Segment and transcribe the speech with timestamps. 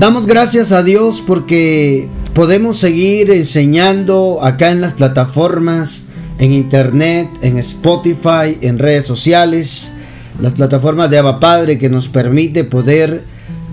[0.00, 6.06] Damos gracias a Dios porque podemos seguir enseñando acá en las plataformas,
[6.38, 9.92] en internet, en Spotify, en redes sociales,
[10.40, 13.24] las plataformas de Abba Padre que nos permite poder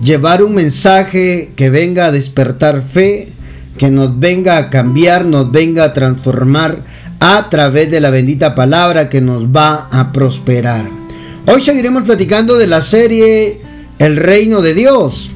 [0.04, 3.32] llevar un mensaje que venga a despertar fe,
[3.78, 6.84] que nos venga a cambiar, nos venga a transformar
[7.20, 10.90] a través de la bendita palabra que nos va a prosperar.
[11.46, 13.62] Hoy seguiremos platicando de la serie
[13.98, 15.30] El reino de Dios.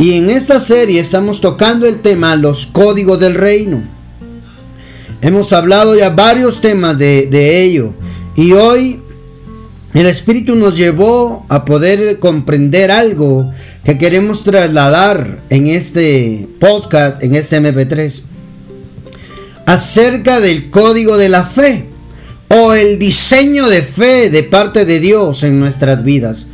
[0.00, 3.82] Y en esta serie estamos tocando el tema los códigos del reino.
[5.20, 7.92] Hemos hablado ya varios temas de, de ello.
[8.34, 9.02] Y hoy
[9.92, 13.52] el Espíritu nos llevó a poder comprender algo
[13.84, 18.22] que queremos trasladar en este podcast, en este MP3,
[19.66, 21.84] acerca del código de la fe
[22.48, 26.46] o el diseño de fe de parte de Dios en nuestras vidas.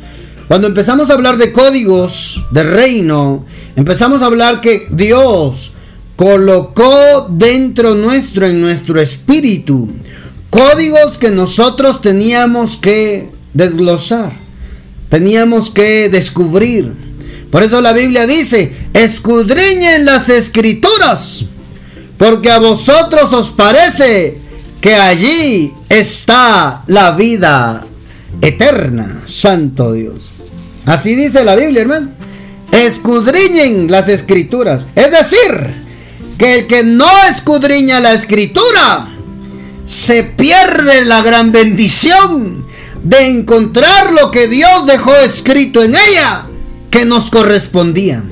[0.47, 5.73] Cuando empezamos a hablar de códigos de reino, empezamos a hablar que Dios
[6.15, 9.89] colocó dentro nuestro, en nuestro espíritu,
[10.49, 14.31] códigos que nosotros teníamos que desglosar,
[15.09, 16.93] teníamos que descubrir.
[17.51, 21.43] Por eso la Biblia dice, escudriñen las escrituras,
[22.17, 24.37] porque a vosotros os parece
[24.79, 27.85] que allí está la vida
[28.41, 30.36] eterna, santo Dios.
[30.87, 32.11] Así dice la Biblia, hermano.
[32.71, 34.87] Escudriñen las escrituras.
[34.95, 35.85] Es decir,
[36.37, 39.09] que el que no escudriña la escritura
[39.85, 42.65] se pierde la gran bendición
[43.03, 46.45] de encontrar lo que Dios dejó escrito en ella
[46.89, 48.23] que nos correspondía.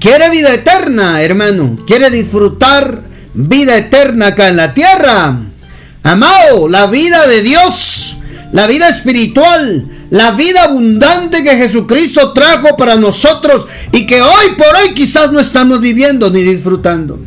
[0.00, 1.78] ¿Quiere vida eterna, hermano?
[1.86, 3.02] ¿Quiere disfrutar
[3.34, 5.40] vida eterna acá en la tierra?
[6.04, 8.18] Amado, la vida de Dios,
[8.52, 14.74] la vida espiritual, la vida abundante que Jesucristo trajo para nosotros y que hoy por
[14.76, 17.18] hoy quizás no estamos viviendo ni disfrutando.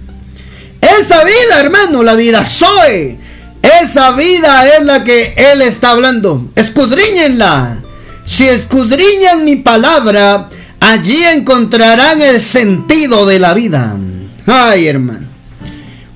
[0.82, 3.20] Esa vida, hermano, la vida Zoe,
[3.62, 6.50] esa vida es la que Él está hablando.
[6.56, 7.82] Escudriñenla.
[8.26, 13.96] Si escudriñan mi palabra, allí encontrarán el sentido de la vida.
[14.48, 15.28] Ay, hermano.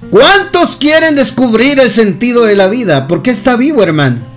[0.10, 3.08] ¿Cuántos quieren descubrir el sentido de la vida?
[3.08, 4.35] ¿Por qué está vivo, hermano?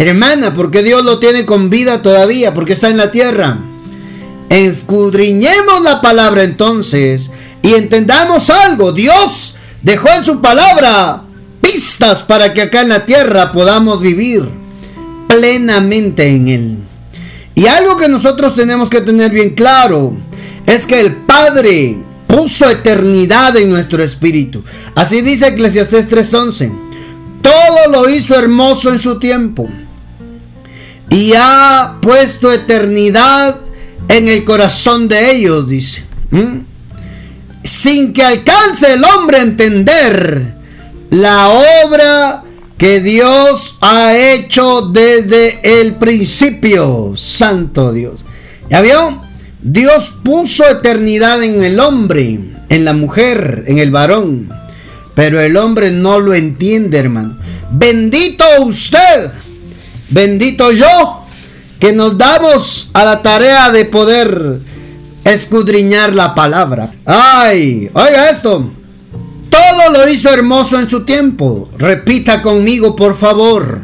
[0.00, 3.58] Hermana, porque Dios lo tiene con vida todavía, porque está en la tierra.
[4.48, 7.30] Escudriñemos la palabra entonces
[7.60, 8.92] y entendamos algo.
[8.92, 11.24] Dios dejó en su palabra
[11.60, 14.48] pistas para que acá en la tierra podamos vivir
[15.28, 16.78] plenamente en Él.
[17.54, 20.16] Y algo que nosotros tenemos que tener bien claro
[20.64, 24.64] es que el Padre puso eternidad en nuestro espíritu.
[24.94, 26.72] Así dice Eclesiastés 3:11.
[27.42, 29.68] Todo lo hizo hermoso en su tiempo
[31.10, 33.56] y ha puesto eternidad
[34.08, 36.04] en el corazón de ellos, dice.
[37.62, 40.54] Sin que alcance el hombre a entender
[41.10, 41.48] la
[41.84, 42.44] obra
[42.78, 47.14] que Dios ha hecho desde el principio.
[47.16, 48.24] Santo Dios.
[48.70, 49.22] ¿Ya vio?
[49.60, 54.48] Dios puso eternidad en el hombre, en la mujer, en el varón.
[55.14, 57.36] Pero el hombre no lo entiende, hermano.
[57.72, 59.30] Bendito usted
[60.10, 61.24] Bendito yo
[61.78, 64.58] que nos damos a la tarea de poder
[65.24, 66.92] escudriñar la palabra.
[67.06, 68.70] Ay, oiga esto.
[69.48, 71.70] Todo lo hizo hermoso en su tiempo.
[71.78, 73.82] Repita conmigo, por favor.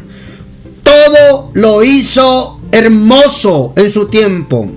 [0.83, 4.69] Todo lo hizo hermoso en su tiempo.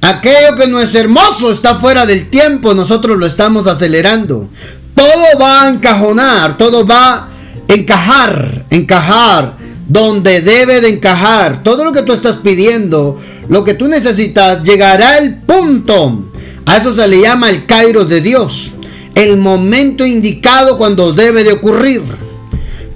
[0.00, 4.48] Aquello que no es hermoso está fuera del tiempo, nosotros lo estamos acelerando.
[4.94, 7.28] Todo va a encajonar, todo va a
[7.68, 9.57] encajar, encajar
[9.88, 13.18] donde debe de encajar todo lo que tú estás pidiendo,
[13.48, 16.30] lo que tú necesitas, llegará el punto.
[16.66, 18.72] A eso se le llama el Cairo de Dios,
[19.14, 22.02] el momento indicado cuando debe de ocurrir.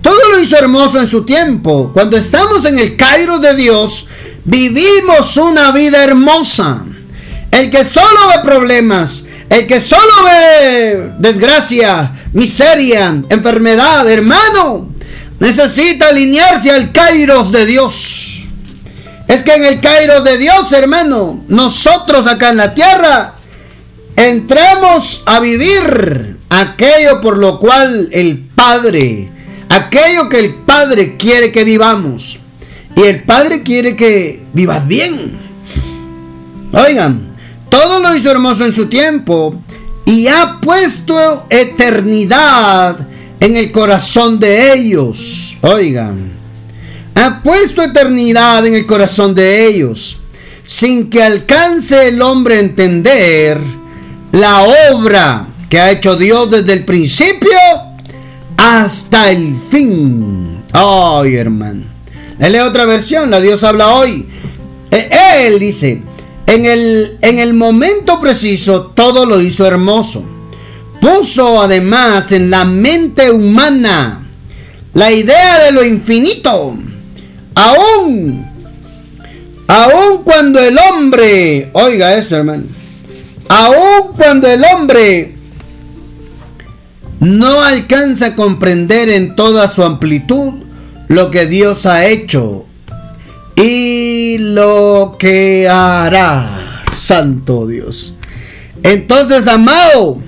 [0.02, 1.90] Todo lo hizo hermoso en su tiempo.
[1.94, 4.08] Cuando estamos en el Cairo de Dios,
[4.44, 6.84] vivimos una vida hermosa.
[7.50, 14.91] El que solo ve problemas, el que solo ve desgracia, miseria, enfermedad, hermano,
[15.42, 18.44] necesita alinearse al Kairos de Dios.
[19.26, 23.34] Es que en el Kairos de Dios, hermano, nosotros acá en la tierra
[24.14, 29.32] entramos a vivir aquello por lo cual el Padre,
[29.68, 32.38] aquello que el Padre quiere que vivamos.
[32.94, 35.40] Y el Padre quiere que vivas bien.
[36.72, 37.32] Oigan,
[37.68, 39.60] todo lo hizo hermoso en su tiempo
[40.04, 43.08] y ha puesto eternidad
[43.42, 45.58] en el corazón de ellos.
[45.62, 46.30] Oigan,
[47.16, 50.20] ha puesto eternidad en el corazón de ellos,
[50.64, 53.58] sin que alcance el hombre a entender
[54.30, 54.62] la
[54.92, 57.50] obra que ha hecho Dios desde el principio
[58.56, 60.62] hasta el fin.
[60.72, 61.82] Ay, hermano.
[62.38, 64.28] Él lee otra versión, la Dios habla hoy.
[64.88, 66.00] E, él dice,
[66.46, 70.31] en el, en el momento preciso todo lo hizo hermoso.
[71.02, 74.24] Puso además en la mente humana
[74.94, 76.76] la idea de lo infinito.
[77.56, 78.48] Aún,
[79.66, 82.66] aún cuando el hombre, oiga eso hermano,
[83.48, 85.34] aún cuando el hombre
[87.18, 90.52] no alcanza a comprender en toda su amplitud
[91.08, 92.64] lo que Dios ha hecho
[93.56, 98.14] y lo que hará, Santo Dios.
[98.84, 100.22] Entonces, amado,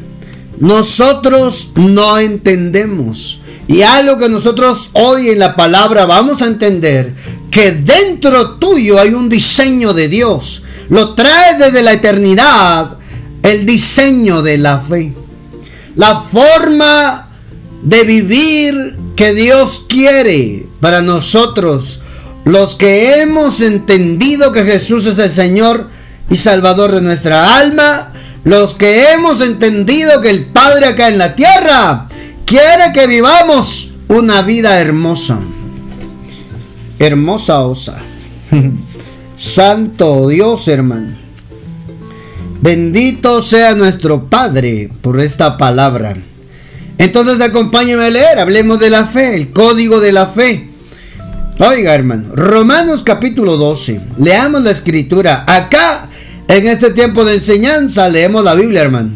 [0.59, 3.41] nosotros no entendemos.
[3.67, 7.15] Y algo que nosotros hoy en la palabra vamos a entender,
[7.51, 10.65] que dentro tuyo hay un diseño de Dios.
[10.89, 12.99] Lo trae desde la eternidad
[13.43, 15.15] el diseño de la fe
[15.97, 17.29] la forma
[17.83, 22.01] de vivir que Dios quiere para nosotros,
[22.45, 25.89] los que hemos entendido que Jesús es el Señor
[26.31, 28.13] y Salvador de nuestra alma,
[28.45, 32.09] los que hemos entendido que el Padre acá en la tierra
[32.45, 35.39] quiere que vivamos una vida hermosa.
[36.99, 37.99] Hermosa osa.
[39.37, 41.17] Santo Dios, hermano.
[42.61, 46.17] Bendito sea nuestro Padre por esta palabra.
[46.97, 50.71] Entonces acompáñame a leer, hablemos de la fe, el código de la fe.
[51.59, 55.45] Oiga hermano, Romanos capítulo 12, leamos la escritura.
[55.47, 56.09] Acá,
[56.49, 59.13] en este tiempo de enseñanza, leemos la Biblia hermano.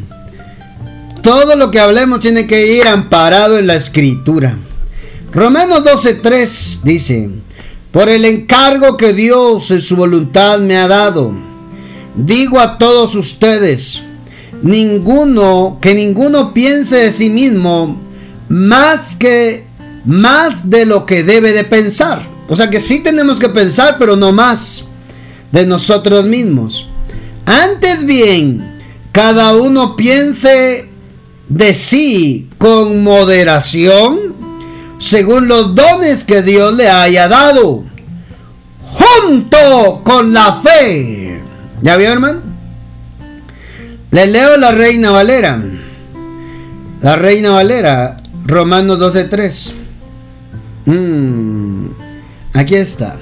[1.22, 4.56] Todo lo que hablemos tiene que ir amparado en la escritura.
[5.32, 7.28] Romanos 12.3 dice,
[7.90, 11.48] por el encargo que Dios en su voluntad me ha dado
[12.18, 14.02] Digo a todos ustedes,
[14.62, 17.96] ninguno, que ninguno piense de sí mismo
[18.48, 19.64] más que
[20.04, 22.28] más de lo que debe de pensar.
[22.48, 24.84] O sea que sí tenemos que pensar, pero no más
[25.52, 26.87] de nosotros mismos.
[27.48, 28.74] Antes bien,
[29.10, 30.90] cada uno piense
[31.48, 34.18] de sí con moderación,
[34.98, 37.84] según los dones que Dios le haya dado,
[38.82, 41.40] junto con la fe
[41.80, 42.42] ¿Ya vio, hermano?
[44.10, 45.62] Le leo la Reina Valera.
[47.00, 49.74] La Reina Valera, Romanos 12:3.
[50.86, 51.86] Mm,
[52.54, 53.16] aquí está.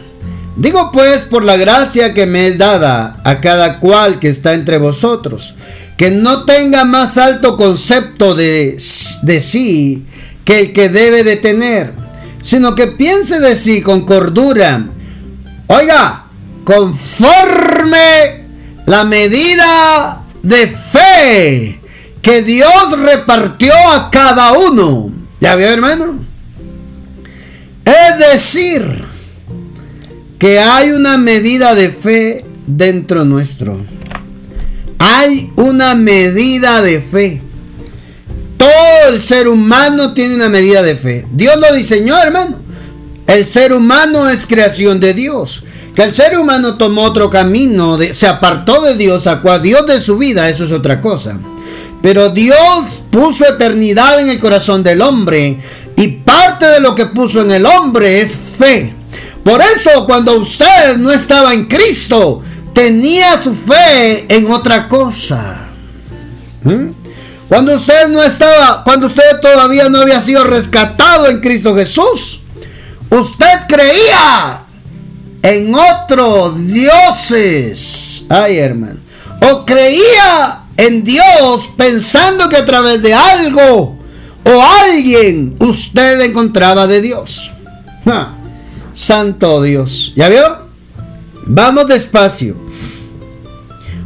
[0.56, 4.78] Digo pues por la gracia que me es dada a cada cual que está entre
[4.78, 5.54] vosotros,
[5.98, 8.76] que no tenga más alto concepto de,
[9.22, 10.06] de sí
[10.44, 11.92] que el que debe de tener,
[12.40, 14.88] sino que piense de sí con cordura.
[15.66, 16.26] Oiga,
[16.64, 18.46] conforme
[18.86, 21.80] la medida de fe
[22.22, 25.12] que Dios repartió a cada uno.
[25.40, 26.24] ¿Ya vio, hermano?
[27.84, 29.05] Es decir,
[30.38, 33.78] que hay una medida de fe dentro nuestro.
[34.98, 37.42] Hay una medida de fe.
[38.56, 41.26] Todo el ser humano tiene una medida de fe.
[41.32, 42.58] Dios lo diseñó, hermano.
[43.26, 45.64] El ser humano es creación de Dios.
[45.94, 49.98] Que el ser humano tomó otro camino, se apartó de Dios, sacó a Dios de
[49.98, 51.40] su vida, eso es otra cosa.
[52.02, 55.58] Pero Dios puso eternidad en el corazón del hombre
[55.96, 58.94] y parte de lo que puso en el hombre es fe.
[59.46, 62.42] Por eso cuando usted no estaba en Cristo,
[62.74, 65.68] tenía su fe en otra cosa.
[66.64, 66.88] ¿Mm?
[67.48, 72.40] Cuando usted no estaba, cuando usted todavía no había sido rescatado en Cristo Jesús,
[73.08, 74.62] usted creía
[75.42, 78.24] en otros dioses.
[78.28, 78.98] Ay, hermano.
[79.48, 83.96] O creía en Dios pensando que a través de algo
[84.42, 87.52] o alguien usted encontraba de Dios.
[88.96, 90.14] Santo Dios.
[90.16, 90.40] ¿Ya vio?
[91.44, 92.56] Vamos despacio.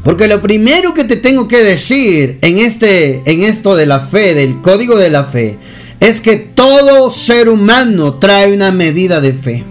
[0.02, 4.35] Porque lo primero que te tengo que decir en este en esto de la fe,
[4.35, 5.59] del código de la fe,
[6.00, 9.64] es que todo ser humano trae una medida de fe.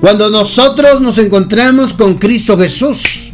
[0.00, 3.32] Cuando nosotros nos encontramos con Cristo Jesús,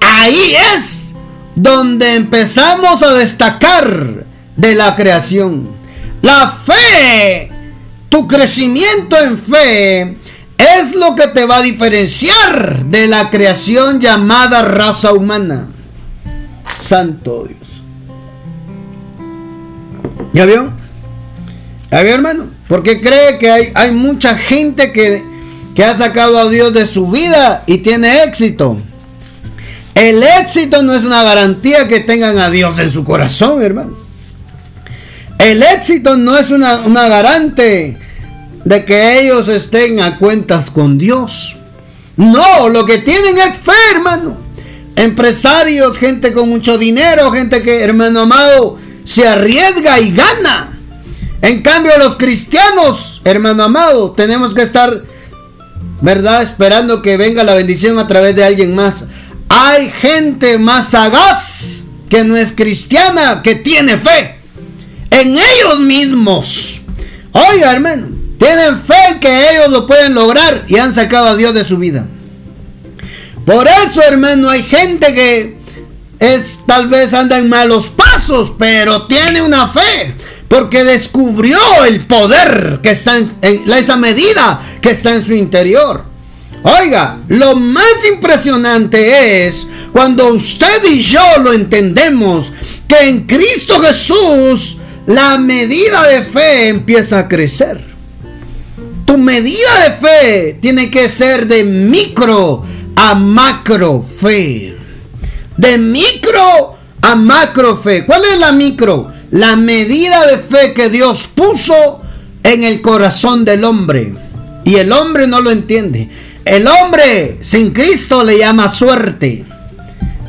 [0.00, 1.14] ahí es
[1.54, 4.26] donde empezamos a destacar
[4.56, 5.70] de la creación.
[6.20, 7.50] La fe,
[8.10, 10.18] tu crecimiento en fe,
[10.78, 15.68] es lo que te va a diferenciar de la creación llamada raza humana.
[16.78, 17.58] Santo Dios.
[20.32, 20.70] ¿Ya vio?
[21.90, 22.46] ¿Ya vio, hermano?
[22.68, 25.30] Porque cree que hay, hay mucha gente que
[25.74, 28.76] que ha sacado a Dios de su vida y tiene éxito.
[29.94, 33.96] El éxito no es una garantía que tengan a Dios en su corazón, hermano.
[35.38, 37.98] El éxito no es una, una garante
[38.64, 41.56] de que ellos estén a cuentas con Dios.
[42.16, 44.36] No, lo que tienen es fe, hermano.
[44.96, 50.78] Empresarios, gente con mucho dinero, gente que, hermano amado, se arriesga y gana.
[51.42, 55.02] En cambio, los cristianos, hermano amado, tenemos que estar,
[56.02, 56.42] ¿verdad?
[56.42, 59.06] Esperando que venga la bendición a través de alguien más.
[59.48, 64.36] Hay gente más sagaz que no es cristiana, que tiene fe
[65.10, 66.82] en ellos mismos.
[67.32, 71.62] Oiga, hermano, tienen fe que ellos lo pueden lograr y han sacado a Dios de
[71.62, 72.06] su vida.
[73.44, 75.58] Por eso, hermano, hay gente que
[76.18, 80.14] es tal vez anda en malos pasos, pero tiene una fe.
[80.48, 86.04] Porque descubrió el poder que está en, esa medida que está en su interior.
[86.62, 92.54] Oiga, lo más impresionante es cuando usted y yo lo entendemos
[92.88, 97.89] que en Cristo Jesús la medida de fe empieza a crecer.
[99.10, 102.64] Tu medida de fe tiene que ser de micro
[102.94, 104.76] a macro fe.
[105.56, 108.06] De micro a macro fe.
[108.06, 109.12] ¿Cuál es la micro?
[109.32, 112.02] La medida de fe que Dios puso
[112.44, 114.14] en el corazón del hombre.
[114.64, 116.08] Y el hombre no lo entiende.
[116.44, 119.44] El hombre sin Cristo le llama suerte.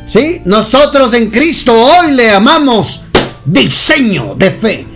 [0.08, 0.42] ¿Sí?
[0.44, 3.02] Nosotros en Cristo hoy le llamamos
[3.44, 4.91] diseño de fe.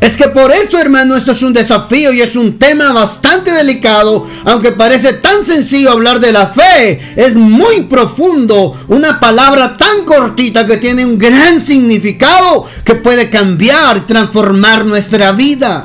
[0.00, 4.26] Es que por eso, hermano, esto es un desafío y es un tema bastante delicado,
[4.44, 10.66] aunque parece tan sencillo hablar de la fe, es muy profundo, una palabra tan cortita
[10.66, 15.84] que tiene un gran significado que puede cambiar, transformar nuestra vida.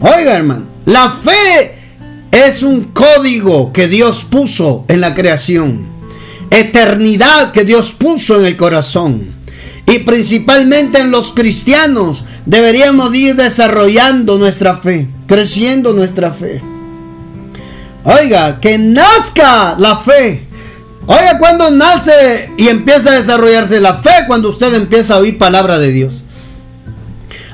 [0.00, 1.78] Oiga, hermano, la fe
[2.30, 5.86] es un código que Dios puso en la creación,
[6.50, 9.33] eternidad que Dios puso en el corazón.
[9.86, 16.62] Y principalmente en los cristianos deberíamos ir desarrollando nuestra fe, creciendo nuestra fe.
[18.04, 20.46] Oiga, que nazca la fe.
[21.06, 25.78] Oiga, cuando nace y empieza a desarrollarse la fe, cuando usted empieza a oír palabra
[25.78, 26.22] de Dios.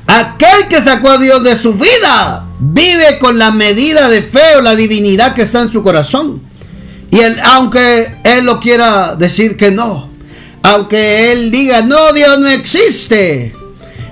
[0.06, 4.60] Aquel que sacó a Dios de su vida vive con la medida de fe o
[4.60, 6.42] la divinidad que está en su corazón.
[7.10, 10.09] Y él, aunque él lo quiera decir que no,
[10.62, 13.54] aunque él diga, no, Dios no existe.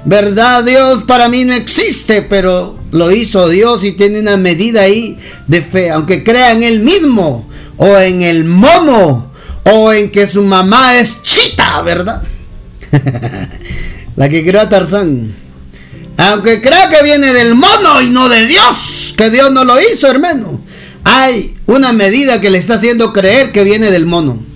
[0.04, 0.64] ¿Verdad?
[0.64, 5.60] Dios para mí no existe, pero lo hizo Dios y tiene una medida ahí de
[5.60, 5.90] fe.
[5.90, 9.32] Aunque crea en él mismo, o en el mono,
[9.64, 12.22] o en que su mamá es chita, ¿verdad?
[14.16, 15.34] La que creó a Tarzán.
[16.16, 20.08] Aunque crea que viene del mono y no de Dios, que Dios no lo hizo,
[20.08, 20.60] hermano.
[21.04, 24.47] Hay una medida que le está haciendo creer que viene del mono.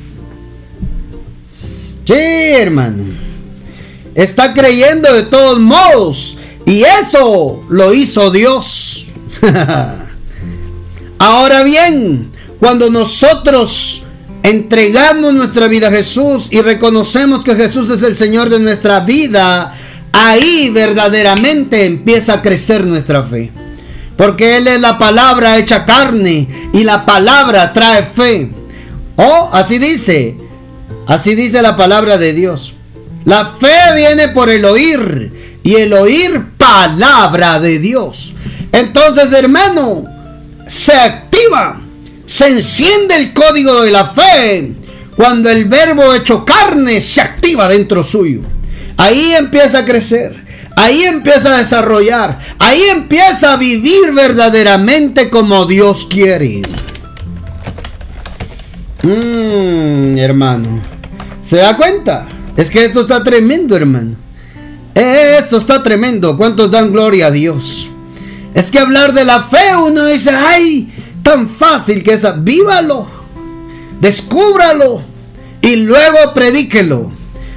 [2.12, 3.04] Sí, hermano.
[4.14, 6.36] Está creyendo de todos modos.
[6.66, 9.06] Y eso lo hizo Dios.
[11.18, 14.04] Ahora bien, cuando nosotros
[14.42, 19.72] entregamos nuestra vida a Jesús y reconocemos que Jesús es el Señor de nuestra vida,
[20.12, 23.50] ahí verdaderamente empieza a crecer nuestra fe.
[24.18, 28.50] Porque Él es la palabra hecha carne y la palabra trae fe.
[29.16, 30.41] O oh, así dice,
[31.06, 32.74] Así dice la palabra de Dios.
[33.24, 38.34] La fe viene por el oír y el oír palabra de Dios.
[38.72, 40.04] Entonces, hermano,
[40.66, 41.80] se activa,
[42.26, 44.72] se enciende el código de la fe
[45.16, 48.40] cuando el verbo hecho carne se activa dentro suyo.
[48.96, 50.34] Ahí empieza a crecer,
[50.76, 56.62] ahí empieza a desarrollar, ahí empieza a vivir verdaderamente como Dios quiere.
[59.02, 60.91] Mmm, hermano.
[61.42, 62.28] ¿Se da cuenta?
[62.56, 64.16] Es que esto está tremendo, hermano.
[64.94, 66.36] Esto está tremendo.
[66.36, 67.90] ¿Cuántos dan gloria a Dios?
[68.54, 72.22] Es que hablar de la fe, uno dice, ay, tan fácil que es.
[72.44, 73.06] Vívalo,
[74.00, 75.02] descúbralo
[75.60, 77.10] y luego predíquelo.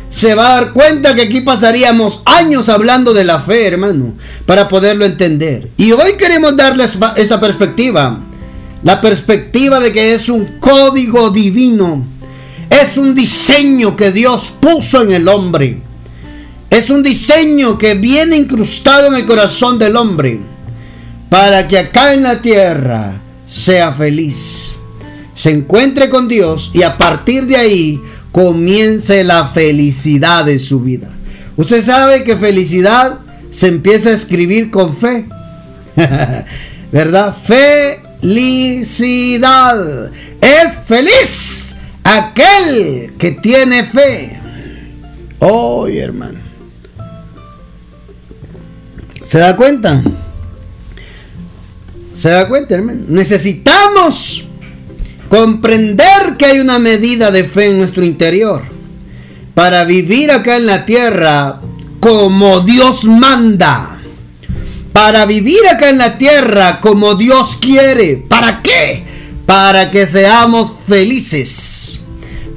[0.09, 4.13] Se va a dar cuenta que aquí pasaríamos años hablando de la fe, hermano,
[4.45, 5.69] para poderlo entender.
[5.77, 8.19] Y hoy queremos darles esta perspectiva.
[8.81, 12.14] La perspectiva de que es un código divino
[12.69, 15.81] es un diseño que Dios puso en el hombre.
[16.69, 20.39] Es un diseño que viene incrustado en el corazón del hombre
[21.29, 24.75] para que acá en la tierra sea feliz.
[25.33, 31.09] Se encuentre con Dios y a partir de ahí comience la felicidad de su vida.
[31.55, 33.19] Usted sabe que felicidad
[33.51, 35.27] se empieza a escribir con fe.
[36.91, 37.35] ¿Verdad?
[38.21, 40.11] Felicidad.
[40.41, 41.64] Es feliz
[42.05, 44.39] Aquel que tiene fe.
[45.39, 46.37] Oh, hermano.
[49.23, 50.03] ¿Se da cuenta?
[52.13, 53.05] ¿Se da cuenta, hermano?
[53.07, 54.45] Necesitamos
[55.29, 58.61] comprender que hay una medida de fe en nuestro interior
[59.55, 61.59] para vivir acá en la tierra
[61.99, 63.99] como Dios manda.
[64.93, 68.17] Para vivir acá en la tierra como Dios quiere.
[68.29, 69.04] ¿Para qué?
[69.45, 71.99] Para que seamos felices.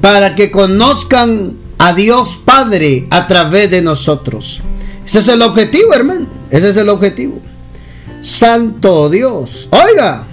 [0.01, 4.63] Para que conozcan a Dios Padre a través de nosotros.
[5.07, 6.27] Ese es el objetivo, hermano.
[6.51, 7.41] Ese es el objetivo.
[8.21, 9.69] Santo Dios.
[9.71, 10.25] Oiga,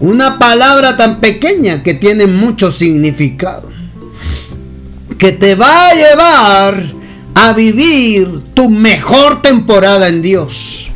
[0.00, 3.70] una palabra tan pequeña que tiene mucho significado.
[5.18, 6.84] Que te va a llevar
[7.34, 10.90] a vivir tu mejor temporada en Dios.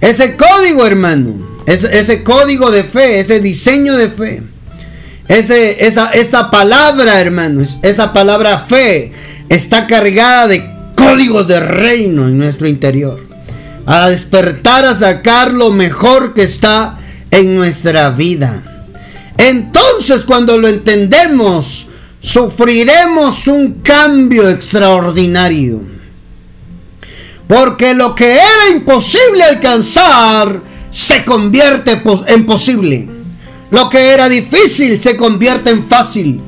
[0.00, 1.47] Ese código, hermano.
[1.68, 4.42] Ese, código de fe, ese diseño de fe.
[5.28, 9.12] Ese, esa, esa palabra, hermanos, esa palabra fe
[9.50, 10.64] está cargada de
[10.96, 13.28] códigos de reino en nuestro interior
[13.84, 16.98] a despertar, a sacar lo mejor que está
[17.30, 18.62] en nuestra vida.
[19.38, 21.88] Entonces cuando lo entendemos,
[22.20, 25.80] sufriremos un cambio extraordinario.
[27.46, 33.08] Porque lo que era imposible alcanzar se convierte en posible.
[33.70, 36.40] Lo que era difícil se convierte en fácil.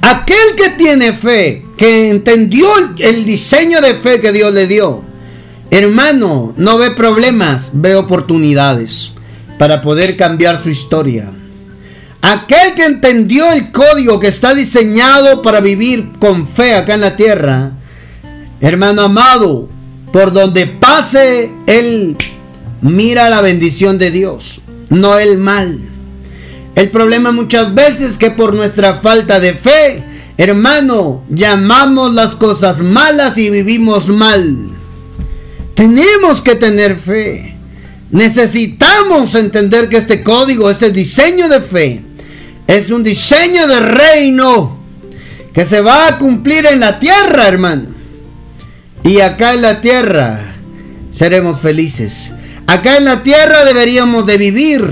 [0.00, 2.66] Aquel que tiene fe, que entendió
[2.98, 5.04] el diseño de fe que Dios le dio,
[5.72, 9.12] Hermano, no ve problemas, ve oportunidades
[9.58, 11.32] para poder cambiar su historia.
[12.20, 17.16] Aquel que entendió el código que está diseñado para vivir con fe acá en la
[17.16, 17.72] tierra,
[18.60, 19.70] hermano amado,
[20.12, 22.18] por donde pase, él
[22.82, 24.60] mira la bendición de Dios,
[24.90, 25.80] no el mal.
[26.74, 30.04] El problema muchas veces que por nuestra falta de fe,
[30.36, 34.70] hermano, llamamos las cosas malas y vivimos mal.
[35.74, 37.56] Tenemos que tener fe.
[38.10, 42.02] Necesitamos entender que este código, este diseño de fe,
[42.66, 44.78] es un diseño de reino
[45.52, 47.88] que se va a cumplir en la tierra, hermano.
[49.04, 50.40] Y acá en la tierra
[51.14, 52.34] seremos felices.
[52.72, 54.82] Acá en la tierra deberíamos de vivir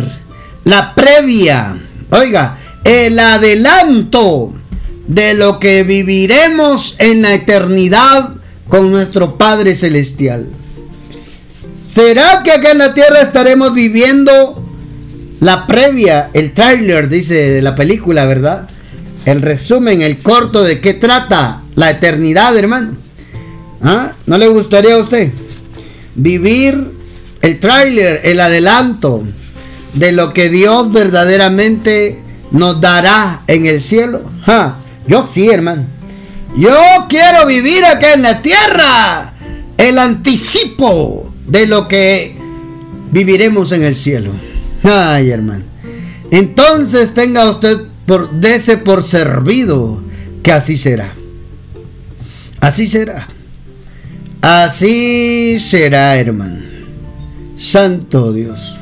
[0.65, 1.79] la previa,
[2.11, 4.53] oiga, el adelanto
[5.09, 8.35] de lo que viviremos en la eternidad
[8.69, 10.51] con nuestro Padre Celestial.
[11.89, 14.63] ¿Será que acá en la tierra estaremos viviendo
[15.41, 18.69] la previa, el trailer, dice, de la película, verdad?
[19.25, 22.99] El resumen, el corto de qué trata la eternidad, hermano.
[23.81, 24.13] ¿Ah?
[24.27, 25.33] ¿No le gustaría a usted
[26.15, 27.00] vivir
[27.43, 29.25] el trailer, el adelanto
[29.95, 34.31] de lo que Dios verdaderamente nos dará en el cielo?
[34.47, 34.77] ¿Ah?
[35.07, 35.85] Yo sí, hermano.
[36.57, 36.77] Yo
[37.09, 39.35] quiero vivir acá en la tierra.
[39.77, 42.37] El anticipo de lo que
[43.11, 44.33] viviremos en el cielo.
[44.83, 45.65] Ay, hermano.
[46.31, 50.03] Entonces tenga usted por dese por servido
[50.43, 51.13] que así será.
[52.61, 53.27] Así será.
[54.43, 56.70] Así será, hermano.
[57.61, 58.79] Santo Dios.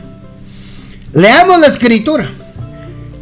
[1.13, 2.31] Leamos la escritura.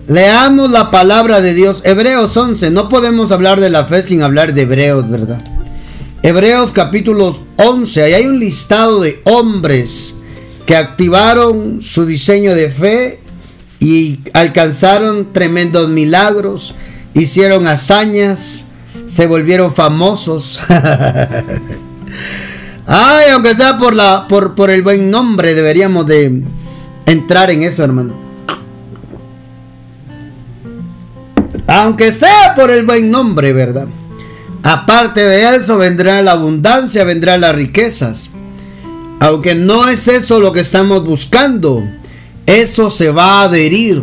[0.07, 1.81] Leamos la palabra de Dios.
[1.85, 2.71] Hebreos 11.
[2.71, 5.41] No podemos hablar de la fe sin hablar de Hebreos, ¿verdad?
[6.23, 10.15] Hebreos capítulo 11, ahí hay un listado de hombres
[10.67, 13.21] que activaron su diseño de fe
[13.79, 16.75] y alcanzaron tremendos milagros,
[17.15, 18.65] hicieron hazañas,
[19.07, 20.63] se volvieron famosos.
[22.87, 26.43] Ay, aunque sea por la por, por el buen nombre, deberíamos de
[27.07, 28.15] entrar en eso, hermano.
[31.67, 33.87] Aunque sea por el buen nombre, ¿verdad?
[34.63, 38.31] Aparte de eso vendrá la abundancia, vendrán las riquezas.
[39.19, 41.83] Aunque no es eso lo que estamos buscando,
[42.45, 44.03] eso se va a adherir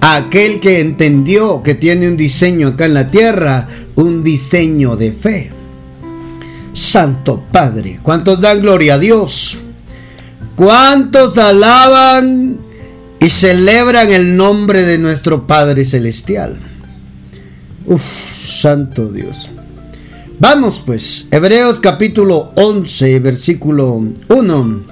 [0.00, 5.12] a aquel que entendió que tiene un diseño acá en la tierra, un diseño de
[5.12, 5.61] fe.
[6.72, 9.58] Santo Padre, ¿cuántos dan gloria a Dios?
[10.56, 12.58] ¿Cuántos alaban
[13.20, 16.58] y celebran el nombre de nuestro Padre Celestial?
[17.86, 18.02] Uf,
[18.34, 19.50] Santo Dios.
[20.38, 24.82] Vamos pues, Hebreos capítulo 11, versículo 1.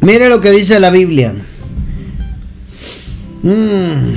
[0.00, 1.34] Mire lo que dice la Biblia.
[3.42, 4.14] Mm.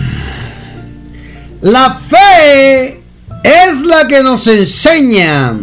[1.62, 3.02] La fe
[3.44, 5.58] es la que nos enseña.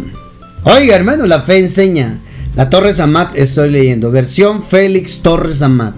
[0.69, 2.19] Oiga, hermano, la fe enseña.
[2.53, 4.11] La Torres Amat estoy leyendo.
[4.11, 5.95] Versión Félix Torres Amat.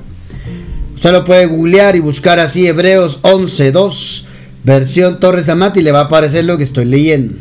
[0.93, 4.27] Usted lo puede googlear y buscar así Hebreos 11, 2.
[4.63, 7.33] versión Torres Amati, le va a aparecer lo que estoy leyendo.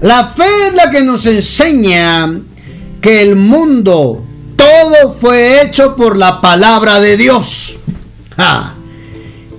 [0.00, 2.40] La fe es la que nos enseña
[3.00, 4.24] que el mundo,
[4.56, 7.78] todo fue hecho por la palabra de Dios.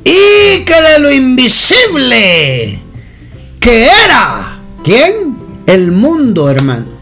[0.04, 2.82] Y que de lo invisible,
[3.62, 5.38] que era, ¿quién?
[5.65, 6.97] El mundo, hermano.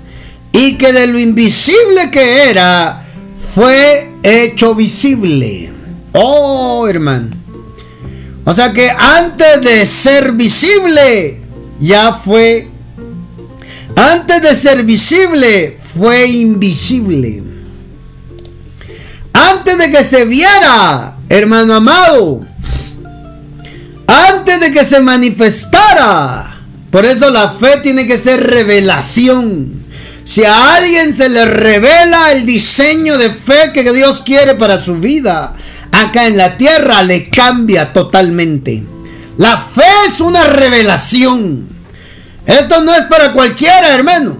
[0.55, 3.05] Y que de lo invisible que era,
[3.53, 5.69] fue hecho visible.
[6.13, 7.27] Oh, hermano.
[8.45, 11.41] O sea que antes de ser visible,
[11.77, 12.69] ya fue.
[13.97, 17.43] Antes de ser visible, fue invisible.
[19.33, 22.47] Antes de que se viera, hermano amado.
[24.07, 26.61] Antes de que se manifestara.
[26.91, 29.84] Por eso la fe tiene que ser revelación.
[30.25, 34.95] Si a alguien se le revela el diseño de fe que Dios quiere para su
[34.95, 35.53] vida,
[35.91, 38.83] acá en la tierra le cambia totalmente.
[39.37, 41.69] La fe es una revelación.
[42.43, 44.35] Esto no es para cualquiera, hermano.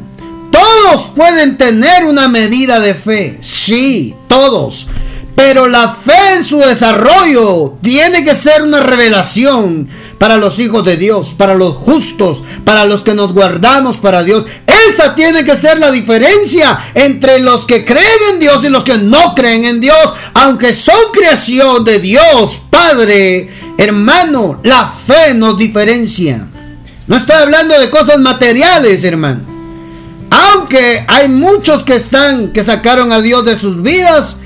[0.52, 3.38] Todos pueden tener una medida de fe.
[3.42, 4.88] Sí, todos.
[5.36, 10.96] Pero la fe en su desarrollo tiene que ser una revelación para los hijos de
[10.96, 14.46] Dios, para los justos, para los que nos guardamos para Dios.
[14.90, 18.98] Esa tiene que ser la diferencia entre los que creen en Dios y los que
[18.98, 20.14] no creen en Dios.
[20.36, 26.48] Aunque son creación de Dios, Padre, hermano, la fe nos diferencia.
[27.08, 29.42] No estoy hablando de cosas materiales, hermano.
[30.30, 34.38] Aunque hay muchos que están, que sacaron a Dios de sus vidas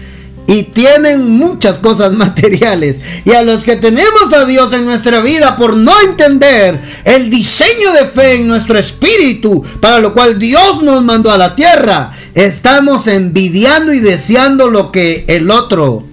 [0.49, 2.99] y tienen muchas cosas materiales.
[3.23, 7.93] Y a los que tenemos a Dios en nuestra vida por no entender el diseño
[7.93, 13.05] de fe en nuestro espíritu, para lo cual Dios nos mandó a la tierra, estamos
[13.05, 16.03] envidiando y deseando lo que el otro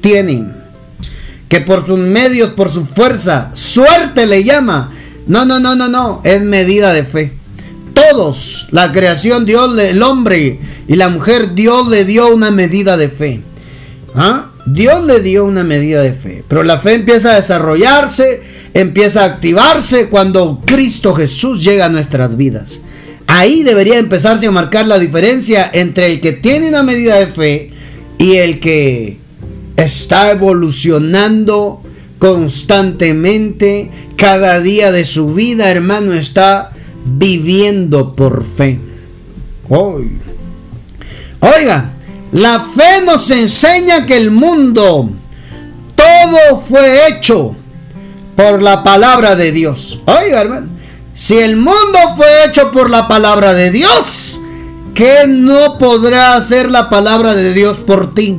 [0.00, 0.44] tiene.
[1.48, 4.92] Que por sus medios, por su fuerza, suerte le llama.
[5.26, 6.20] No, no, no, no, no.
[6.22, 7.32] Es medida de fe.
[7.94, 13.08] Todos, la creación, Dios, el hombre y la mujer, Dios le dio una medida de
[13.08, 13.42] fe.
[14.16, 14.50] ¿Ah?
[14.64, 19.26] Dios le dio una medida de fe, pero la fe empieza a desarrollarse, empieza a
[19.26, 22.80] activarse cuando Cristo Jesús llega a nuestras vidas.
[23.26, 27.70] Ahí debería empezarse a marcar la diferencia entre el que tiene una medida de fe
[28.18, 29.18] y el que
[29.76, 31.82] está evolucionando
[32.18, 36.72] constantemente, cada día de su vida, hermano, está
[37.04, 38.80] viviendo por fe.
[41.40, 41.95] Oiga,
[42.36, 45.08] la fe nos enseña que el mundo,
[45.94, 47.56] todo fue hecho
[48.36, 50.02] por la palabra de Dios.
[50.04, 50.68] Oiga, hermano,
[51.14, 54.38] si el mundo fue hecho por la palabra de Dios,
[54.94, 58.36] ¿qué no podrá hacer la palabra de Dios por ti?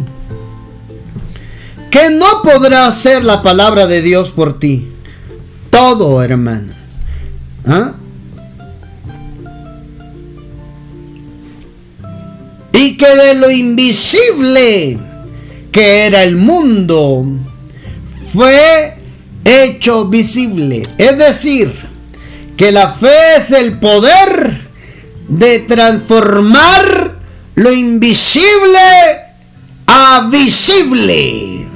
[1.90, 4.92] ¿Qué no podrá hacer la palabra de Dios por ti?
[5.72, 6.74] Todo, hermano.
[7.66, 7.94] ¿Ah?
[12.78, 15.00] Y que de lo invisible
[15.72, 17.26] que era el mundo
[18.34, 18.96] fue
[19.44, 20.84] hecho visible.
[20.98, 21.74] Es decir,
[22.56, 24.68] que la fe es el poder
[25.28, 27.18] de transformar
[27.56, 28.80] lo invisible
[29.88, 31.68] a visible.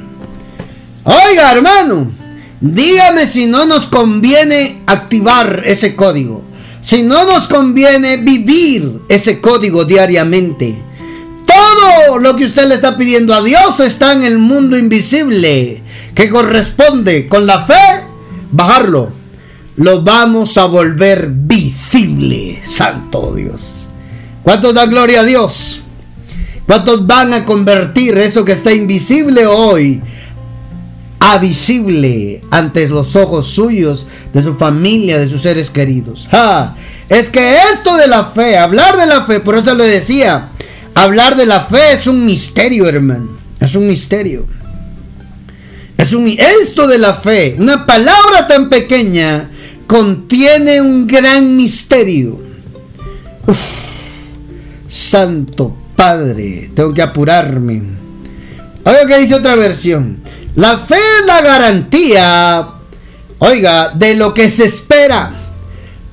[1.04, 2.12] Oiga, hermano,
[2.60, 6.44] dígame si no nos conviene activar ese código.
[6.84, 10.91] Si no nos conviene vivir ese código diariamente.
[11.52, 15.82] Todo lo que usted le está pidiendo a Dios está en el mundo invisible,
[16.16, 18.06] que corresponde con la fe
[18.52, 19.12] bajarlo.
[19.78, 23.90] Lo vamos a volver visible, Santo Dios.
[24.44, 25.82] ¿Cuántos dan gloria a Dios?
[26.66, 30.02] ¿Cuántos van a convertir eso que está invisible hoy
[31.20, 36.28] a visible ante los ojos suyos, de su familia, de sus seres queridos?
[37.10, 40.51] Es que esto de la fe, hablar de la fe, por eso le decía,
[40.96, 43.38] Hablar de la fe es un misterio, hermano.
[43.60, 44.46] Es un misterio.
[45.98, 49.52] Es un esto de la fe, una palabra tan pequeña
[49.86, 52.40] contiene un gran misterio.
[54.88, 57.84] santo Padre, tengo que apurarme.
[58.84, 60.24] Oiga que dice otra versión.
[60.56, 62.68] La fe es la garantía,
[63.38, 65.32] oiga, de lo que se espera.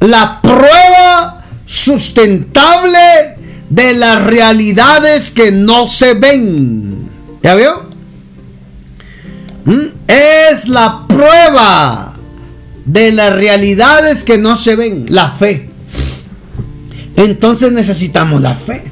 [0.00, 3.37] La prueba sustentable
[3.70, 7.08] de las realidades que no se ven.
[7.42, 7.88] ¿Ya veo?
[9.64, 9.86] ¿Mm?
[10.06, 12.14] Es la prueba
[12.84, 15.70] de las realidades que no se ven, la fe.
[17.16, 18.84] Entonces necesitamos la fe.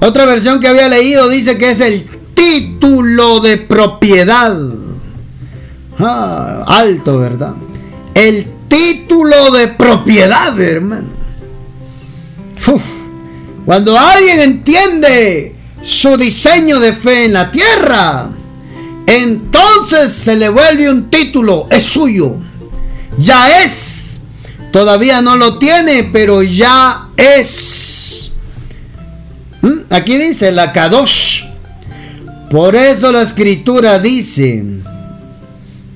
[0.00, 4.56] Otra versión que había leído dice que es el título de propiedad.
[5.98, 7.54] Ah, alto, ¿verdad?
[8.14, 11.08] el título de propiedad, hermano.
[13.64, 18.30] Cuando alguien entiende su diseño de fe en la tierra,
[19.06, 22.36] entonces se le vuelve un título, es suyo,
[23.18, 24.20] ya es.
[24.72, 28.30] Todavía no lo tiene, pero ya es.
[29.62, 29.80] ¿Mm?
[29.90, 31.44] Aquí dice la Kadosh.
[32.50, 34.64] Por eso la escritura dice,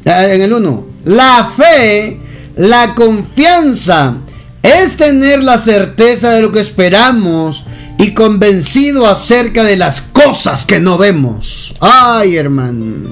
[0.07, 2.20] ah, en el 1, la fe,
[2.57, 4.18] la confianza,
[4.64, 7.66] es tener la certeza de lo que esperamos
[7.98, 11.74] y convencido acerca de las cosas que no vemos.
[11.81, 13.11] Ay, hermano.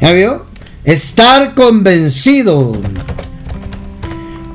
[0.00, 0.46] ¿Ya vio?
[0.84, 2.72] Estar convencido.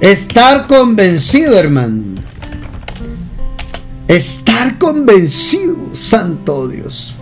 [0.02, 2.22] Estar convencido, hermano.
[4.08, 7.16] Estar convencido, Santo Dios.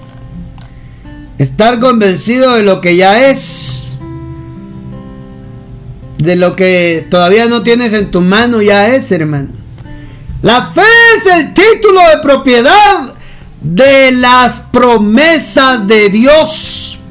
[1.38, 3.93] Estar convencido de lo que ya es.
[6.24, 9.50] De lo que todavía no tienes en tu mano ya es, hermano.
[10.42, 10.82] La fe
[11.18, 13.14] es el título de propiedad
[13.60, 17.02] de las promesas de Dios.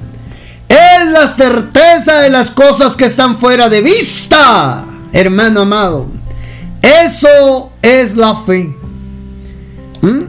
[0.66, 6.07] Es la certeza de las cosas que están fuera de vista, hermano amado.
[6.81, 8.75] Eso es la fe.
[10.01, 10.20] ¿Mm?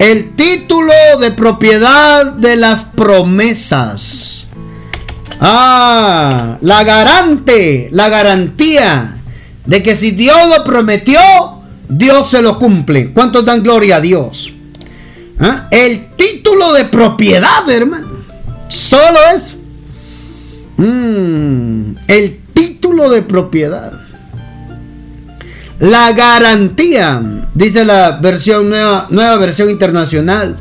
[0.00, 4.45] El título de propiedad de las promesas.
[5.40, 9.16] Ah, la garante, la garantía
[9.64, 11.20] de que si Dios lo prometió,
[11.88, 13.12] Dios se lo cumple.
[13.12, 14.52] ¿Cuántos dan gloria a Dios?
[15.38, 15.68] ¿Ah?
[15.70, 18.08] El título de propiedad, hermano.
[18.68, 19.54] Solo es
[20.76, 23.92] mm, el título de propiedad.
[25.78, 27.20] La garantía,
[27.54, 30.56] dice la versión nueva, nueva versión internacional.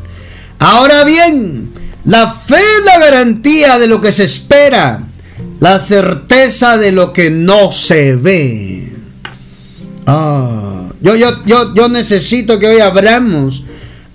[0.60, 1.72] Ahora bien,
[2.06, 5.04] la fe es la garantía de lo que se espera,
[5.60, 8.94] la certeza de lo que no se ve.
[10.06, 10.84] Ah.
[11.02, 13.66] Yo, yo, yo, necesito que hoy abramos,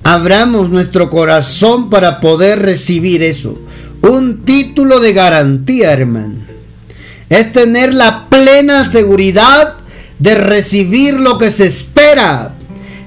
[0.04, 3.60] abramos nuestro corazón para poder recibir eso.
[4.02, 6.46] Un título de garantía, hermano.
[7.28, 9.74] Es tener la plena seguridad
[10.18, 12.54] de recibir lo que se espera.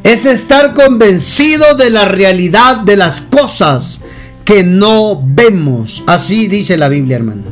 [0.03, 4.01] Es estar convencido de la realidad de las cosas
[4.45, 6.03] que no vemos.
[6.07, 7.43] Así dice la Biblia, hermano.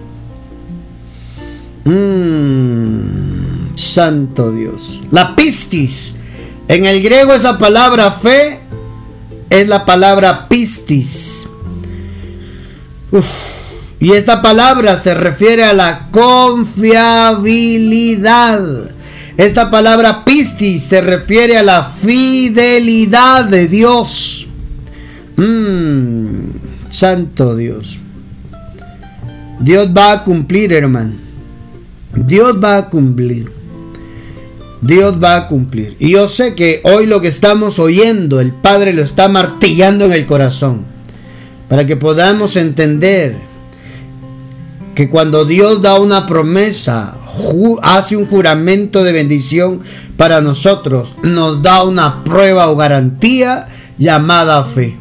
[1.85, 5.01] Mm, santo Dios.
[5.09, 6.15] La pistis
[6.71, 8.61] en el griego esa palabra fe
[9.49, 11.49] es la palabra pistis.
[13.99, 18.89] Y esta palabra se refiere a la confiabilidad.
[19.35, 24.47] Esta palabra pistis se refiere a la fidelidad de Dios.
[25.35, 26.51] Mm,
[26.91, 27.97] santo Dios.
[29.59, 31.13] Dios va a cumplir, hermano.
[32.15, 33.51] Dios va a cumplir.
[34.81, 35.95] Dios va a cumplir.
[35.99, 40.13] Y yo sé que hoy lo que estamos oyendo, el Padre lo está martillando en
[40.13, 40.85] el corazón.
[41.69, 43.35] Para que podamos entender
[44.95, 47.15] que cuando Dios da una promesa,
[47.83, 49.81] hace un juramento de bendición
[50.17, 55.00] para nosotros, nos da una prueba o garantía llamada fe.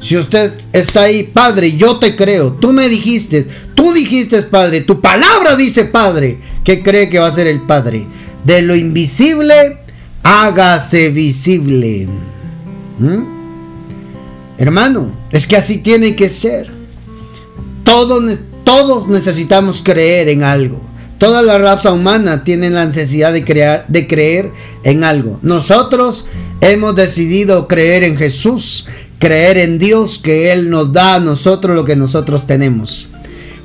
[0.00, 5.00] Si usted está ahí, Padre, yo te creo, tú me dijiste, tú dijiste, Padre, tu
[5.00, 8.06] palabra dice, Padre, ¿qué cree que va a ser el Padre?
[8.44, 9.78] de lo invisible,
[10.22, 12.08] hágase visible.
[12.98, 13.38] ¿Mm?
[14.56, 16.70] Hermano, es que así tiene que ser.
[17.84, 20.80] Todos, todos necesitamos creer en algo.
[21.18, 24.50] Toda la raza humana tiene la necesidad de, crear, de creer
[24.84, 25.38] en algo.
[25.42, 26.26] Nosotros
[26.60, 28.86] hemos decidido creer en Jesús,
[29.18, 33.08] creer en Dios, que Él nos da a nosotros lo que nosotros tenemos.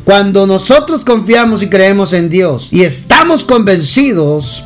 [0.04, 4.66] Cuando nosotros confiamos y creemos en Dios y estamos convencidos,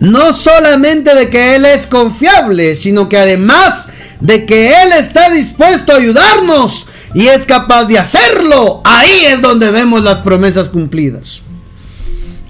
[0.00, 3.88] no solamente de que Él es confiable, sino que además
[4.20, 9.70] de que Él está dispuesto a ayudarnos y es capaz de hacerlo, ahí es donde
[9.70, 11.42] vemos las promesas cumplidas.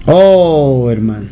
[0.07, 1.28] Oh, hermano.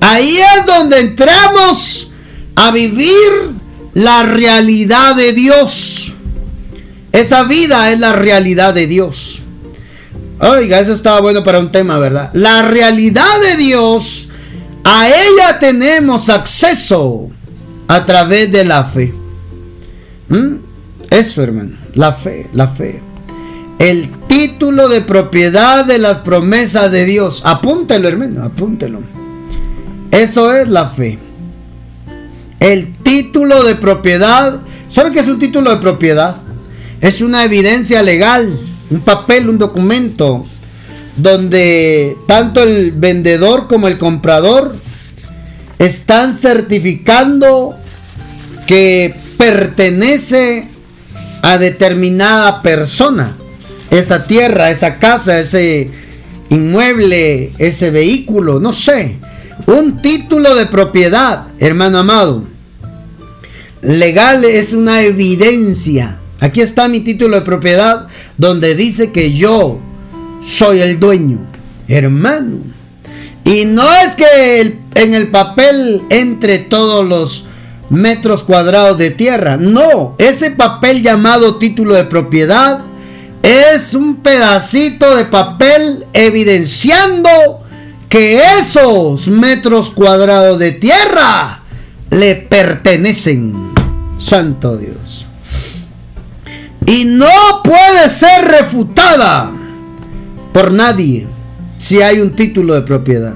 [0.00, 2.12] Ahí es donde entramos
[2.54, 3.61] a vivir
[3.94, 6.14] la realidad de Dios.
[7.12, 9.42] Esa vida es la realidad de Dios.
[10.40, 12.30] Oiga, eso estaba bueno para un tema, ¿verdad?
[12.32, 14.28] La realidad de Dios,
[14.82, 17.30] a ella tenemos acceso
[17.86, 19.14] a través de la fe.
[20.28, 20.54] ¿Mm?
[21.10, 23.00] Eso, hermano, la fe, la fe.
[23.78, 27.42] El título de propiedad de las promesas de Dios.
[27.44, 29.00] Apúntelo, hermano, apúntelo.
[30.10, 31.18] Eso es la fe.
[32.62, 34.60] El título de propiedad.
[34.86, 36.36] ¿Sabe qué es un título de propiedad?
[37.00, 38.56] Es una evidencia legal,
[38.88, 40.46] un papel, un documento
[41.16, 44.76] donde tanto el vendedor como el comprador
[45.80, 47.74] están certificando
[48.68, 50.68] que pertenece
[51.42, 53.36] a determinada persona.
[53.90, 55.90] Esa tierra, esa casa, ese
[56.48, 59.18] inmueble, ese vehículo, no sé.
[59.66, 62.51] Un título de propiedad, hermano amado.
[63.82, 66.18] Legal es una evidencia.
[66.40, 68.06] Aquí está mi título de propiedad
[68.38, 69.80] donde dice que yo
[70.40, 71.40] soy el dueño,
[71.88, 72.58] hermano.
[73.44, 77.46] Y no es que en el papel entre todos los
[77.90, 79.56] metros cuadrados de tierra.
[79.56, 82.80] No, ese papel llamado título de propiedad
[83.42, 87.28] es un pedacito de papel evidenciando
[88.08, 91.62] que esos metros cuadrados de tierra
[92.10, 93.71] le pertenecen.
[94.16, 95.26] Santo Dios.
[96.86, 97.26] Y no
[97.64, 99.52] puede ser refutada
[100.52, 101.26] por nadie
[101.78, 103.34] si hay un título de propiedad.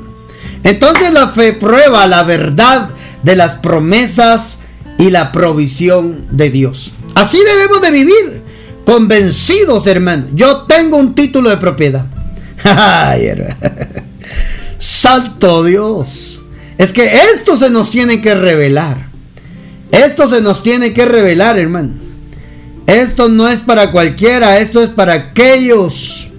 [0.62, 2.90] Entonces la fe prueba la verdad
[3.22, 4.60] de las promesas
[4.98, 6.92] y la provisión de Dios.
[7.14, 8.42] Así debemos de vivir,
[8.84, 10.26] convencidos, hermano.
[10.34, 12.06] Yo tengo un título de propiedad.
[14.78, 16.42] Santo Dios.
[16.78, 19.05] Es que esto se nos tiene que revelar.
[20.04, 21.90] Esto se nos tiene que revelar, hermano.
[22.86, 26.30] Esto no es para cualquiera, esto es para aquellos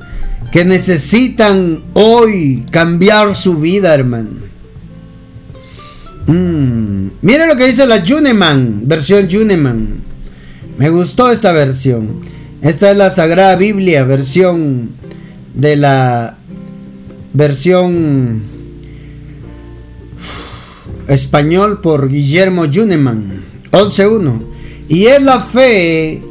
[0.52, 4.30] que necesitan hoy cambiar su vida, hermano.
[6.28, 7.08] Mm.
[7.22, 10.02] Mira lo que dice la Juneman, versión Juneman.
[10.78, 12.22] Me gustó esta versión.
[12.62, 14.92] Esta es la Sagrada Biblia, versión
[15.56, 16.38] de la
[17.34, 18.57] versión
[21.08, 24.46] español por Guillermo Juneman, 11.1.
[24.90, 26.24] Y es la fe,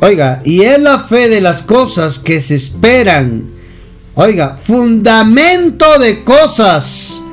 [0.00, 3.44] oiga, y es la fe de las cosas que se esperan.
[4.14, 7.24] Oiga, fundamento de cosas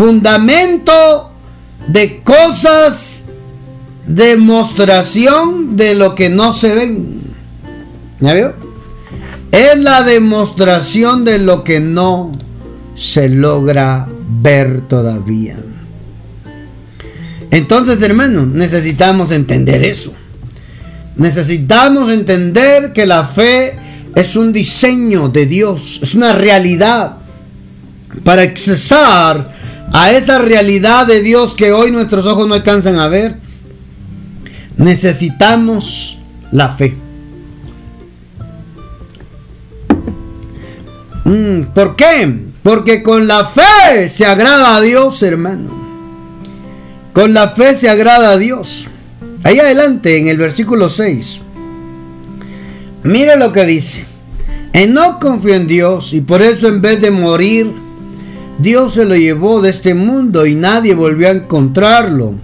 [0.00, 1.30] fundamento
[1.88, 3.24] de cosas,
[4.06, 7.20] demostración de lo que no se ven.
[8.18, 8.54] ¿Ya vio?
[9.52, 12.32] Es la demostración de lo que no
[12.94, 14.08] se logra
[14.40, 15.58] ver todavía.
[17.50, 20.12] Entonces, hermano, necesitamos entender eso.
[21.16, 23.74] Necesitamos entender que la fe
[24.14, 27.18] es un diseño de Dios, es una realidad
[28.24, 29.54] para accesar
[29.92, 33.36] a esa realidad de Dios que hoy nuestros ojos no alcanzan a ver,
[34.76, 36.20] necesitamos
[36.52, 36.96] la fe.
[41.24, 42.46] Mm, ¿Por qué?
[42.62, 45.79] Porque con la fe se agrada a Dios, hermano.
[47.20, 48.86] Con la fe se agrada a Dios.
[49.42, 51.42] Ahí adelante, en el versículo 6.
[53.02, 54.06] Mira lo que dice.
[54.88, 57.74] no confió en Dios y por eso en vez de morir,
[58.58, 62.36] Dios se lo llevó de este mundo y nadie volvió a encontrarlo.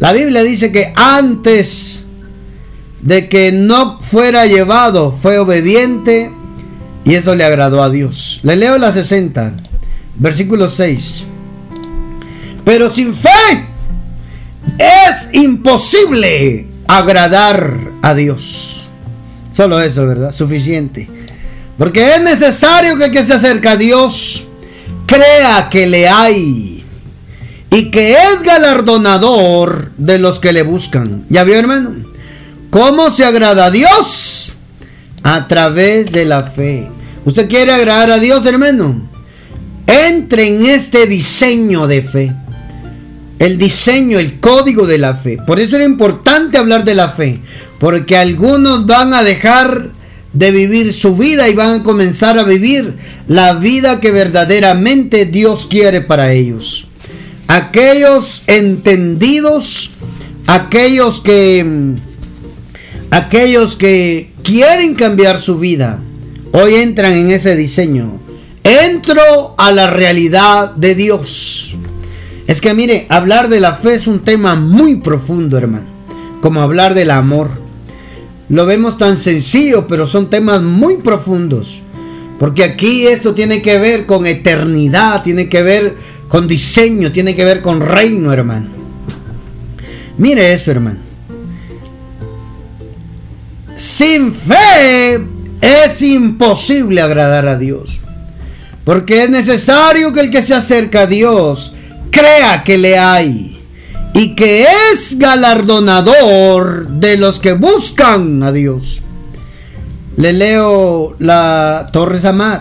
[0.00, 2.04] La Biblia dice que antes
[3.00, 6.32] de que no fuera llevado fue obediente
[7.04, 8.40] y eso le agradó a Dios.
[8.42, 9.54] Le leo la 60,
[10.18, 11.26] versículo 6.
[12.64, 13.73] Pero sin fe
[14.78, 18.88] es imposible agradar a Dios.
[19.52, 20.32] Solo eso, ¿verdad?
[20.32, 21.08] Suficiente.
[21.78, 24.48] Porque es necesario que el que se acerca a Dios
[25.06, 26.84] crea que le hay
[27.70, 31.24] y que es galardonador de los que le buscan.
[31.28, 31.94] ¿Ya vio, hermano?
[32.70, 34.52] ¿Cómo se agrada a Dios?
[35.22, 36.88] A través de la fe.
[37.24, 39.08] ¿Usted quiere agradar a Dios, hermano?
[39.86, 42.34] Entre en este diseño de fe.
[43.38, 45.38] El diseño, el código de la fe.
[45.46, 47.40] Por eso era importante hablar de la fe.
[47.78, 49.90] Porque algunos van a dejar
[50.32, 52.94] de vivir su vida y van a comenzar a vivir
[53.28, 56.88] la vida que verdaderamente Dios quiere para ellos.
[57.46, 59.92] Aquellos entendidos,
[60.46, 61.94] aquellos que
[63.10, 66.00] aquellos que quieren cambiar su vida,
[66.52, 68.20] hoy entran en ese diseño.
[68.64, 71.76] Entro a la realidad de Dios.
[72.46, 75.86] Es que mire, hablar de la fe es un tema muy profundo, hermano,
[76.40, 77.64] como hablar del amor
[78.48, 81.80] lo vemos tan sencillo, pero son temas muy profundos.
[82.38, 85.96] Porque aquí esto tiene que ver con eternidad, tiene que ver
[86.28, 88.68] con diseño, tiene que ver con reino, hermano.
[90.18, 91.00] Mire eso, hermano.
[93.76, 95.20] Sin fe
[95.60, 98.00] es imposible agradar a Dios.
[98.84, 101.73] Porque es necesario que el que se acerca a Dios
[102.14, 103.60] crea que le hay
[104.14, 109.00] y que es galardonador de los que buscan a Dios.
[110.16, 112.60] Le leo la Torre Samad.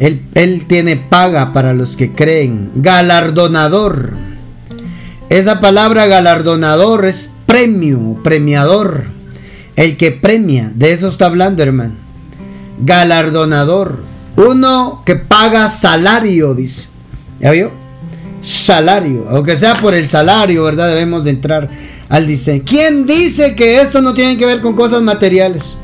[0.00, 2.72] Él, él, tiene paga para los que creen.
[2.74, 4.14] Galardonador.
[5.28, 9.04] Esa palabra galardonador es premio, premiador.
[9.76, 10.72] El que premia.
[10.74, 11.94] De eso está hablando, hermano.
[12.80, 14.02] Galardonador.
[14.34, 16.88] Uno que paga salario, dice.
[17.38, 17.70] ¿Ya vio?
[18.42, 19.26] Salario.
[19.30, 20.88] Aunque sea por el salario, ¿verdad?
[20.88, 21.70] Debemos de entrar
[22.08, 22.64] al diseño.
[22.66, 25.76] ¿Quién dice que esto no tiene que ver con cosas materiales?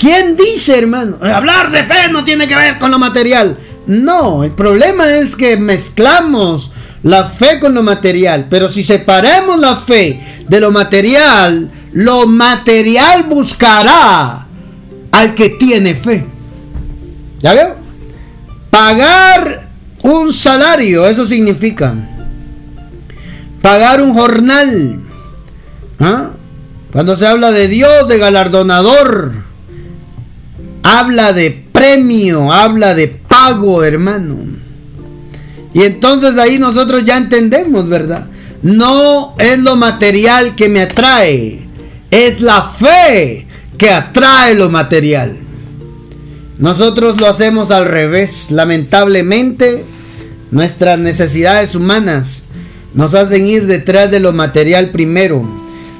[0.00, 1.18] ¿Quién dice, hermano?
[1.22, 3.58] Hablar de fe no tiene que ver con lo material.
[3.86, 6.72] No, el problema es que mezclamos
[7.02, 8.46] la fe con lo material.
[8.48, 14.46] Pero si separamos la fe de lo material, lo material buscará
[15.12, 16.24] al que tiene fe.
[17.42, 17.76] ¿Ya veo?
[18.70, 19.68] Pagar
[20.02, 21.94] un salario, eso significa
[23.60, 25.00] pagar un jornal.
[25.98, 26.30] ¿Ah?
[26.92, 29.49] Cuando se habla de Dios, de galardonador,
[30.82, 34.38] habla de premio, habla de pago, hermano.
[35.72, 38.26] Y entonces ahí nosotros ya entendemos, ¿verdad?
[38.62, 41.66] No es lo material que me atrae,
[42.10, 43.46] es la fe
[43.78, 45.38] que atrae lo material.
[46.58, 48.50] Nosotros lo hacemos al revés.
[48.50, 49.82] Lamentablemente,
[50.50, 52.44] nuestras necesidades humanas
[52.92, 55.48] nos hacen ir detrás de lo material primero,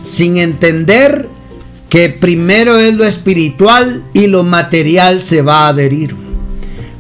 [0.05, 1.29] sin entender
[1.91, 6.15] que primero es lo espiritual y lo material se va a adherir.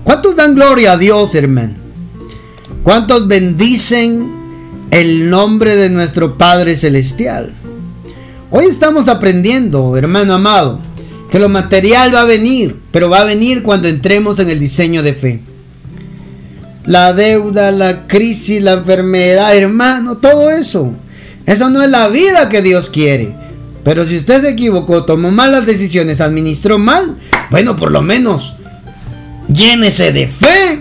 [0.02, 1.74] ¿Cuántos dan gloria a Dios, hermano?
[2.82, 4.32] ¿Cuántos bendicen
[4.90, 7.52] el nombre de nuestro Padre Celestial?
[8.50, 10.80] Hoy estamos aprendiendo, hermano amado,
[11.30, 15.04] que lo material va a venir, pero va a venir cuando entremos en el diseño
[15.04, 15.40] de fe.
[16.84, 20.92] La deuda, la crisis, la enfermedad, hermano, todo eso.
[21.46, 23.39] Eso no es la vida que Dios quiere.
[23.90, 27.18] Pero si usted se equivocó, tomó malas decisiones, administró mal,
[27.50, 28.54] bueno, por lo menos
[29.52, 30.80] llénese de fe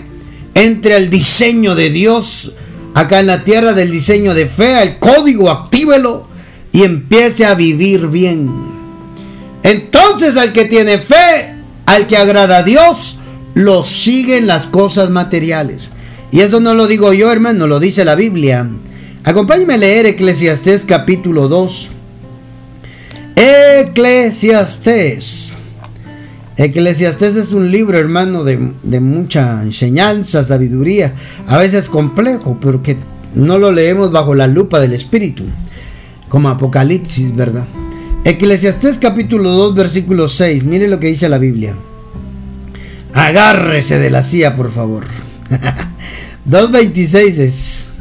[0.54, 2.52] entre el diseño de Dios
[2.94, 6.28] acá en la tierra del diseño de fe, el código, actívelo
[6.70, 8.48] y empiece a vivir bien.
[9.64, 11.56] Entonces al que tiene fe,
[11.86, 13.18] al que agrada a Dios,
[13.54, 15.90] lo siguen las cosas materiales.
[16.30, 18.70] Y eso no lo digo yo, hermano, lo dice la Biblia.
[19.24, 21.94] Acompáñeme a leer Eclesiastés capítulo 2.
[23.40, 25.52] Eclesiastés.
[26.58, 31.14] Eclesiastés es un libro, hermano, de, de, mucha enseñanza, sabiduría,
[31.46, 32.98] a veces complejo, pero que
[33.34, 35.44] no lo leemos bajo la lupa del Espíritu,
[36.28, 37.64] como Apocalipsis, ¿verdad?
[38.24, 40.64] Eclesiastés capítulo 2 versículo 6.
[40.64, 41.74] Mire lo que dice la Biblia.
[43.14, 45.06] Agárrese de la silla, por favor.
[46.46, 47.92] 2.26 es.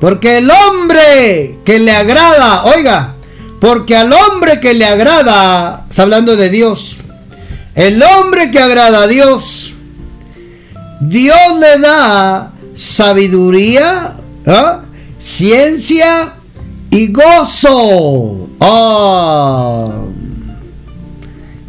[0.00, 3.14] Porque el hombre que le agrada, oiga,
[3.62, 6.96] porque al hombre que le agrada, está hablando de Dios,
[7.76, 9.74] el hombre que agrada a Dios,
[11.00, 14.82] Dios le da sabiduría, ¿ah?
[15.16, 16.34] ciencia
[16.90, 18.50] y gozo.
[18.58, 20.08] Oh.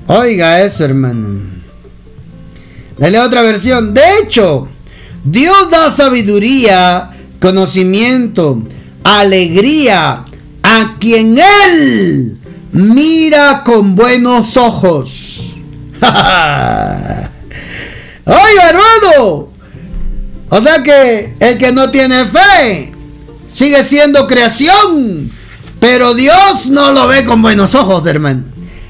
[0.08, 1.42] Oiga eso, hermano.
[2.98, 3.94] Dale otra versión.
[3.94, 4.68] De hecho,
[5.24, 8.64] Dios da sabiduría, conocimiento,
[9.04, 10.26] alegría
[11.04, 12.40] quien Él
[12.72, 15.56] mira con buenos ojos.
[18.26, 19.50] Oiga, hermano.
[20.48, 22.94] O sea que el que no tiene fe
[23.52, 25.30] sigue siendo creación.
[25.82, 28.46] Pero Dios no lo ve con buenos ojos, hermano.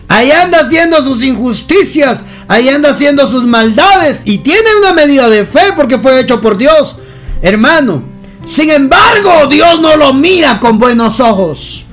[0.07, 5.47] Ahí anda haciendo sus injusticias, ahí anda haciendo sus maldades y tiene una medida de
[5.47, 6.97] fe porque fue hecho por Dios,
[7.41, 8.03] hermano.
[8.45, 11.87] Sin embargo, Dios no lo mira con buenos ojos.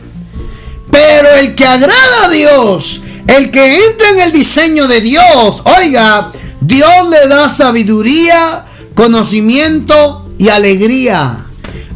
[0.91, 6.33] Pero el que agrada a Dios, el que entra en el diseño de Dios, oiga,
[6.61, 11.47] Dios le da sabiduría, conocimiento y alegría.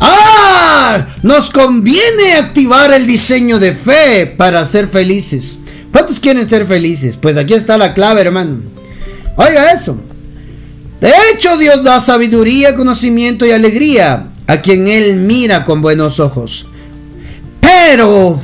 [0.01, 1.07] ¡Ah!
[1.23, 5.61] Nos conviene activar el diseño de fe para ser felices.
[5.93, 7.17] ¿Cuántos quieren ser felices?
[7.17, 8.59] Pues aquí está la clave, hermano.
[9.37, 9.97] Oiga eso.
[11.01, 16.67] De hecho, Dios da sabiduría, conocimiento y alegría a quien Él mira con buenos ojos.
[17.61, 18.41] Pero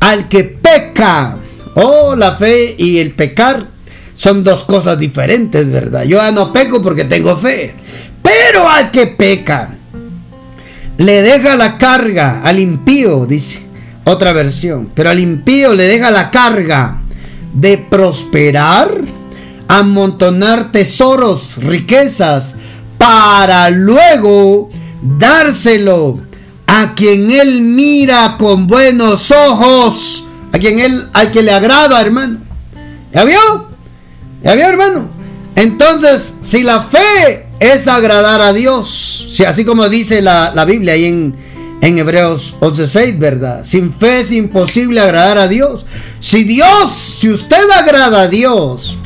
[0.00, 1.36] al que peca,
[1.74, 3.64] oh, la fe y el pecar
[4.14, 6.04] son dos cosas diferentes, ¿verdad?
[6.04, 7.74] Yo ya no peco porque tengo fe.
[8.22, 9.76] Pero al que peca,
[10.98, 13.64] le deja la carga al impío, dice.
[14.04, 14.90] Otra versión.
[14.94, 17.02] Pero al impío le deja la carga
[17.52, 18.90] de prosperar,
[19.68, 22.54] amontonar tesoros, riquezas,
[22.98, 24.68] para luego
[25.02, 26.20] dárselo
[26.66, 32.38] a quien él mira con buenos ojos, a quien él, al que le agrada, hermano.
[33.12, 33.68] ¿Ya vio?
[34.42, 35.08] ¿Ya vio, hermano?
[35.54, 40.92] Entonces, si la fe es agradar a Dios, si así como dice la, la Biblia
[40.92, 41.36] ahí en,
[41.80, 43.64] en Hebreos 11:6, ¿verdad?
[43.64, 45.86] Sin fe es imposible agradar a Dios.
[46.20, 48.98] Si Dios, si usted agrada a Dios,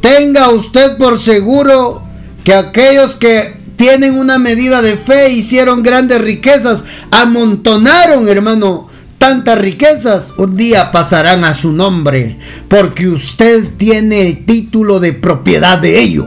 [0.00, 2.02] tenga usted por seguro
[2.42, 10.34] que aquellos que tienen una medida de fe, hicieron grandes riquezas, amontonaron, hermano, tantas riquezas,
[10.36, 16.26] un día pasarán a su nombre, porque usted tiene el título de propiedad de ello,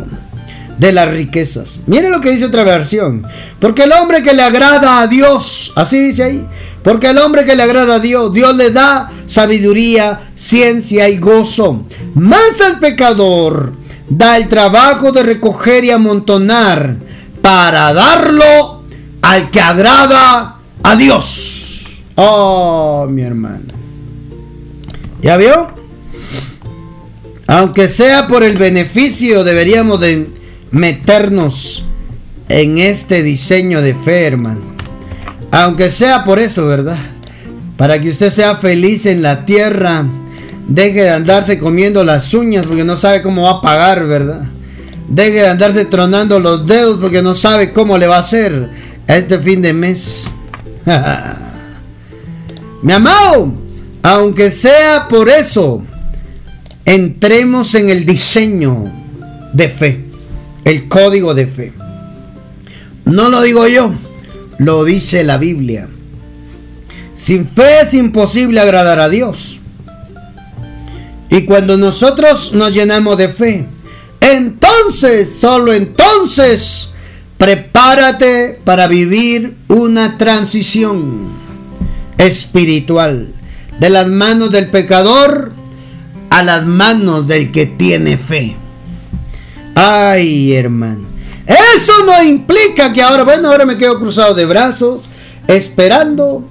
[0.80, 1.82] de las riquezas.
[1.86, 3.24] Mire lo que dice otra versión,
[3.60, 6.48] porque el hombre que le agrada a Dios, así dice ahí,
[6.84, 11.86] porque el hombre que le agrada a Dios, Dios le da sabiduría, ciencia y gozo.
[12.16, 13.74] Más al pecador
[14.10, 17.13] da el trabajo de recoger y amontonar
[17.44, 18.84] para darlo
[19.22, 22.06] al que agrada a Dios.
[22.16, 23.66] Oh, mi hermano.
[25.22, 25.68] ¿Ya vio?
[27.48, 30.30] Aunque sea por el beneficio, deberíamos de
[30.72, 31.84] meternos
[32.48, 34.62] en este diseño de fe, hermano.
[35.52, 36.98] Aunque sea por eso, ¿verdad?
[37.76, 40.08] Para que usted sea feliz en la tierra.
[40.70, 44.44] Deje de andarse comiendo las uñas porque no sabe cómo va a pagar, ¿verdad?
[45.14, 48.72] Deje de andarse tronando los dedos porque no sabe cómo le va a hacer
[49.08, 50.32] a este fin de mes.
[52.82, 53.54] Mi amado,
[54.02, 55.84] aunque sea por eso,
[56.84, 58.92] entremos en el diseño
[59.54, 60.04] de fe,
[60.66, 61.74] el código de fe.
[63.06, 63.94] No lo digo yo,
[64.58, 65.90] lo dice la Biblia.
[67.14, 69.60] Sin fe es imposible agradar a Dios.
[71.30, 73.68] Y cuando nosotros nos llenamos de fe,
[74.32, 76.94] entonces, solo entonces,
[77.38, 81.28] prepárate para vivir una transición
[82.18, 83.34] espiritual
[83.80, 85.52] de las manos del pecador
[86.30, 88.56] a las manos del que tiene fe.
[89.76, 91.04] Ay, hermano.
[91.46, 95.04] Eso no implica que ahora, bueno, ahora me quedo cruzado de brazos,
[95.48, 96.48] esperando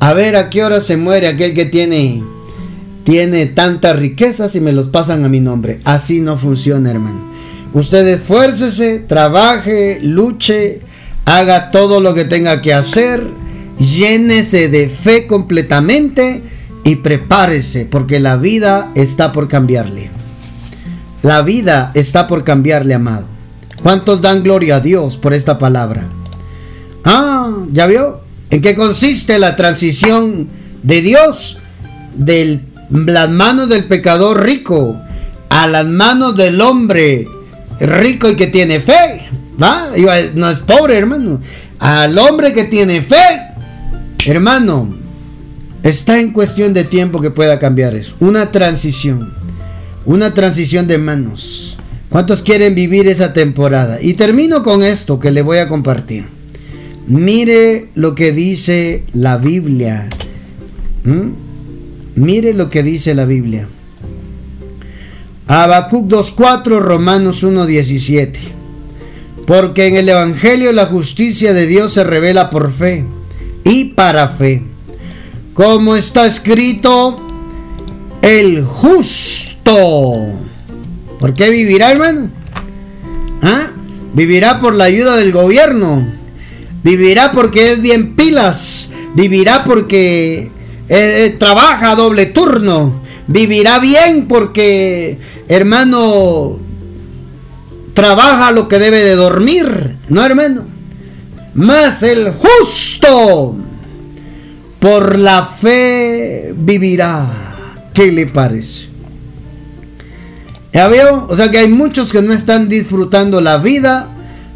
[0.00, 2.24] a ver a qué hora se muere aquel que tiene
[3.08, 5.80] tiene tantas riquezas y me los pasan a mi nombre.
[5.84, 7.18] Así no funciona, hermano.
[7.72, 10.80] Usted esfuércese, trabaje, luche,
[11.24, 13.26] haga todo lo que tenga que hacer,
[13.78, 16.42] llénese de fe completamente
[16.84, 20.10] y prepárese porque la vida está por cambiarle.
[21.22, 23.26] La vida está por cambiarle, amado.
[23.82, 26.06] ¿Cuántos dan gloria a Dios por esta palabra?
[27.06, 28.20] Ah, ¿ya vio?
[28.50, 30.46] ¿En qué consiste la transición
[30.82, 31.60] de Dios
[32.14, 35.00] del las manos del pecador rico
[35.48, 37.26] a las manos del hombre
[37.80, 39.24] rico y que tiene fe.
[39.60, 39.90] ¿Va?
[40.34, 41.40] No es pobre, hermano.
[41.78, 43.16] Al hombre que tiene fe,
[44.26, 44.96] hermano,
[45.82, 48.14] está en cuestión de tiempo que pueda cambiar eso.
[48.20, 49.32] Una transición.
[50.04, 51.76] Una transición de manos.
[52.08, 54.00] ¿Cuántos quieren vivir esa temporada?
[54.00, 56.26] Y termino con esto que le voy a compartir.
[57.06, 60.08] Mire lo que dice la Biblia.
[62.18, 63.68] Mire lo que dice la Biblia.
[65.46, 68.32] Habacuc 2.4, Romanos 1.17.
[69.46, 73.06] Porque en el Evangelio la justicia de Dios se revela por fe
[73.64, 74.64] y para fe.
[75.54, 77.24] Como está escrito,
[78.20, 80.16] el justo.
[81.20, 82.30] ¿Por qué vivirá, hermano?
[83.42, 83.68] ¿Ah?
[84.12, 86.04] Vivirá por la ayuda del gobierno.
[86.82, 88.90] Vivirá porque es bien pilas.
[89.14, 90.57] Vivirá porque
[90.88, 95.18] eh, eh, trabaja doble turno, vivirá bien porque,
[95.48, 96.58] hermano,
[97.92, 100.66] trabaja lo que debe de dormir, ¿no, hermano?
[101.54, 103.56] Más el justo
[104.78, 107.26] por la fe vivirá.
[107.92, 108.88] ¿Qué le parece?
[110.72, 111.26] ¿Ya veo?
[111.28, 114.08] O sea que hay muchos que no están disfrutando la vida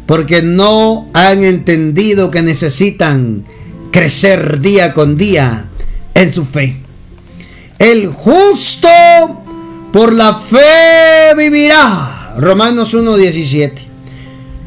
[0.05, 3.43] porque no han entendido que necesitan
[3.91, 5.69] crecer día con día
[6.13, 6.77] en su fe.
[7.79, 8.87] El justo
[9.91, 12.33] por la fe vivirá.
[12.37, 13.71] Romanos 1.17.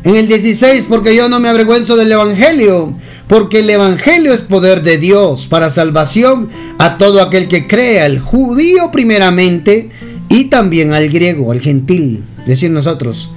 [0.05, 2.95] En el 16, porque yo no me avergüenzo del Evangelio,
[3.27, 8.21] porque el Evangelio es poder de Dios para salvación a todo aquel que crea, al
[8.21, 9.91] judío primeramente
[10.29, 13.31] y también al griego, al gentil, decir nosotros.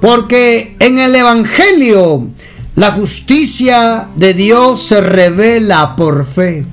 [0.00, 2.26] Porque en el Evangelio
[2.74, 6.64] la justicia de Dios se revela por fe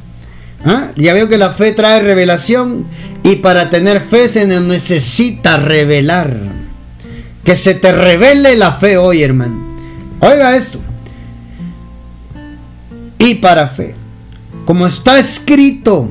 [0.66, 0.91] ¿Ah?
[0.95, 2.86] Ya veo que la fe trae revelación
[3.24, 6.36] y para tener fe se necesita revelar.
[7.43, 9.76] Que se te revele la fe hoy, hermano.
[10.22, 10.80] Oiga esto.
[13.20, 13.95] Y para fe,
[14.66, 16.09] como está escrito,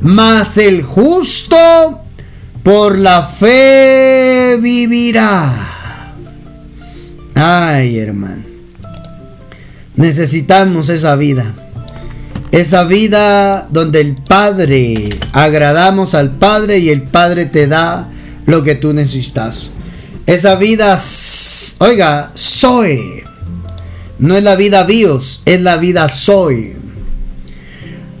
[0.00, 1.56] mas el justo
[2.62, 6.14] por la fe vivirá.
[7.34, 8.44] Ay, hermano.
[9.96, 11.54] Necesitamos esa vida.
[12.54, 18.08] Esa vida donde el Padre, agradamos al Padre y el Padre te da
[18.46, 19.70] lo que tú necesitas.
[20.24, 20.96] Esa vida,
[21.78, 23.24] oiga, soy.
[24.20, 26.74] No es la vida bios, es la vida soy.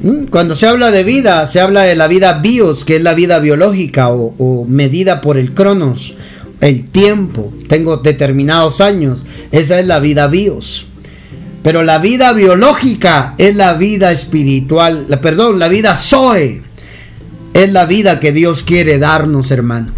[0.02, 3.14] Mm, cuando se habla de vida, se habla de la vida bios, que es la
[3.14, 6.16] vida biológica o, o medida por el cronos,
[6.60, 7.52] el tiempo.
[7.68, 9.24] Tengo determinados años.
[9.52, 10.88] Esa es la vida bios.
[11.64, 16.62] Pero la vida biológica es la vida espiritual, perdón, la vida Zoe.
[17.54, 19.92] Es la vida que Dios quiere darnos, hermano.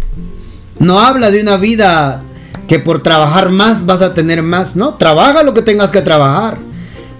[0.79, 2.23] No habla de una vida
[2.69, 4.77] que por trabajar más vas a tener más.
[4.77, 6.57] No, trabaja lo que tengas que trabajar.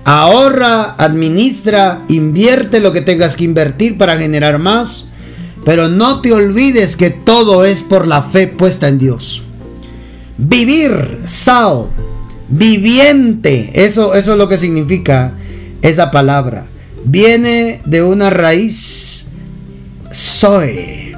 [0.05, 5.07] Ahorra, administra, invierte lo que tengas que invertir para generar más.
[5.65, 9.43] Pero no te olvides que todo es por la fe puesta en Dios.
[10.37, 11.89] Vivir, Sao
[12.49, 13.71] viviente.
[13.73, 15.33] Eso, eso es lo que significa
[15.81, 16.65] esa palabra.
[17.03, 19.27] Viene de una raíz
[20.11, 21.13] soe.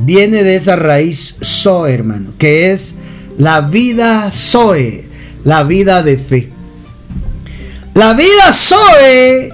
[0.00, 2.94] Viene de esa raíz soe, hermano, que es
[3.36, 5.06] la vida soe,
[5.44, 6.52] la vida de fe.
[7.94, 9.52] La vida soe,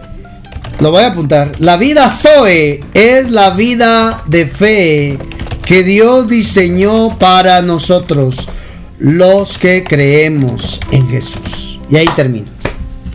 [0.81, 5.19] lo voy a apuntar, la vida soe es la vida de fe
[5.65, 8.51] que Dios diseñó para nosotros
[8.99, 11.81] los que creemos en Jesús.
[11.91, 12.47] Y ahí termino.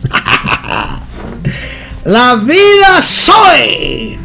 [2.04, 4.18] la vida soy.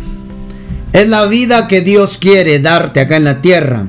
[0.94, 3.88] Es la vida que Dios quiere darte acá en la tierra.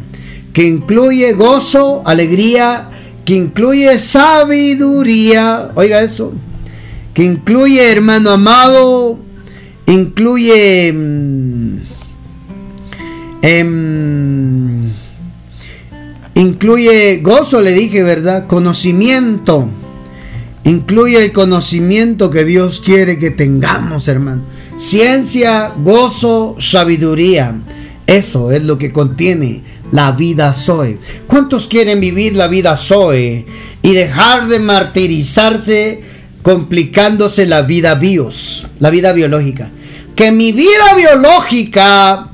[0.52, 2.88] Que incluye gozo, alegría,
[3.24, 5.70] que incluye sabiduría.
[5.74, 6.32] Oiga eso.
[7.14, 9.18] Que incluye, hermano amado,
[9.86, 10.94] incluye...
[13.42, 13.86] Eh,
[16.36, 18.46] Incluye gozo, le dije, ¿verdad?
[18.46, 19.70] Conocimiento.
[20.64, 24.42] Incluye el conocimiento que Dios quiere que tengamos, hermano.
[24.76, 27.58] Ciencia, gozo, sabiduría.
[28.06, 30.98] Eso es lo que contiene la vida Zoe.
[31.26, 33.46] ¿Cuántos quieren vivir la vida Zoe
[33.80, 36.02] y dejar de martirizarse
[36.42, 39.70] complicándose la vida bios, la vida biológica?
[40.14, 42.28] Que mi vida biológica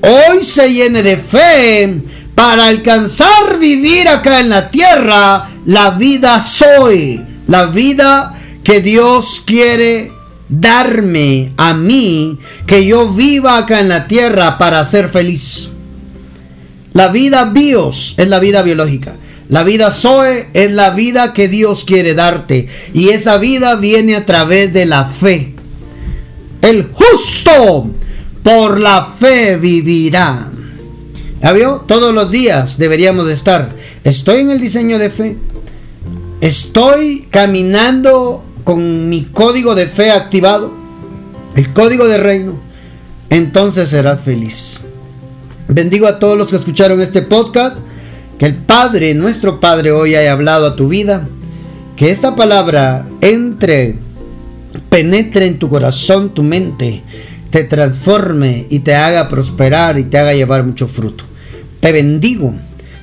[0.00, 2.02] hoy se llene de fe
[2.34, 10.12] para alcanzar vivir acá en la tierra, la vida soy, la vida que Dios quiere
[10.48, 15.68] darme a mí, que yo viva acá en la tierra para ser feliz.
[16.92, 19.16] La vida bios es la vida biológica.
[19.48, 22.68] La vida Zoe es la vida que Dios quiere darte.
[22.94, 25.54] Y esa vida viene a través de la fe.
[26.62, 27.90] El justo
[28.42, 30.50] por la fe vivirá.
[31.44, 31.84] ¿Ya vio?
[31.86, 33.68] Todos los días deberíamos de estar.
[34.02, 35.36] Estoy en el diseño de fe.
[36.40, 40.72] Estoy caminando con mi código de fe activado.
[41.54, 42.58] El código de reino.
[43.28, 44.80] Entonces serás feliz.
[45.68, 47.76] Bendigo a todos los que escucharon este podcast.
[48.38, 51.28] Que el Padre, nuestro Padre, hoy haya hablado a tu vida.
[51.94, 53.98] Que esta palabra entre,
[54.88, 57.02] penetre en tu corazón, tu mente,
[57.50, 61.33] te transforme y te haga prosperar y te haga llevar mucho fruto.
[61.84, 62.54] Te bendigo.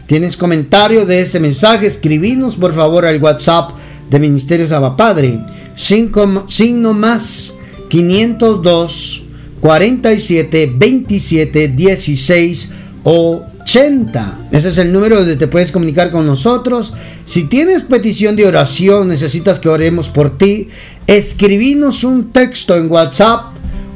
[0.07, 1.85] ¿Tienes comentario de este mensaje?
[1.85, 3.77] Escribinos por favor al WhatsApp
[4.09, 5.39] de Ministerio Saba Padre.
[5.75, 7.53] signo más
[7.89, 9.25] 502
[9.61, 12.71] 47 27 16
[13.03, 14.47] 80.
[14.51, 16.95] Ese es el número donde te puedes comunicar con nosotros.
[17.23, 20.69] Si tienes petición de oración, necesitas que oremos por ti,
[21.05, 23.50] escribinos un texto en WhatsApp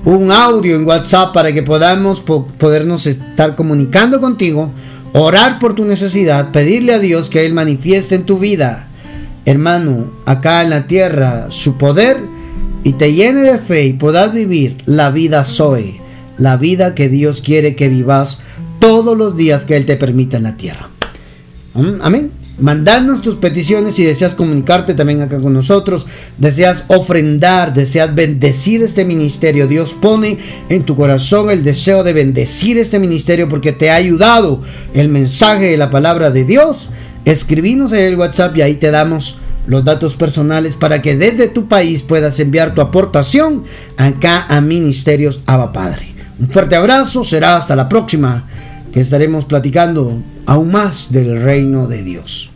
[0.06, 4.72] un audio en WhatsApp para que podamos podernos estar comunicando contigo,
[5.14, 8.88] orar por tu necesidad, pedirle a Dios que Él manifieste en tu vida,
[9.46, 12.18] hermano, acá en la tierra, su poder
[12.84, 16.00] y te llene de fe y puedas vivir la vida Zoe,
[16.38, 18.44] la vida que Dios quiere que vivas
[18.80, 20.90] todos los días que Él te permita en la tierra.
[21.74, 22.32] Amén.
[22.58, 29.04] Mandanos tus peticiones si deseas comunicarte también acá con nosotros, deseas ofrendar, deseas bendecir este
[29.04, 29.68] ministerio.
[29.68, 30.38] Dios pone
[30.70, 34.62] en tu corazón el deseo de bendecir este ministerio porque te ha ayudado
[34.94, 36.92] el mensaje de la palabra de Dios.
[37.26, 41.68] Escribinos en el WhatsApp y ahí te damos los datos personales para que desde tu
[41.68, 43.64] país puedas enviar tu aportación
[43.98, 46.16] acá a Ministerios Abba Padre.
[46.40, 48.48] Un fuerte abrazo, será hasta la próxima
[48.96, 52.55] que estaremos platicando aún más del reino de Dios.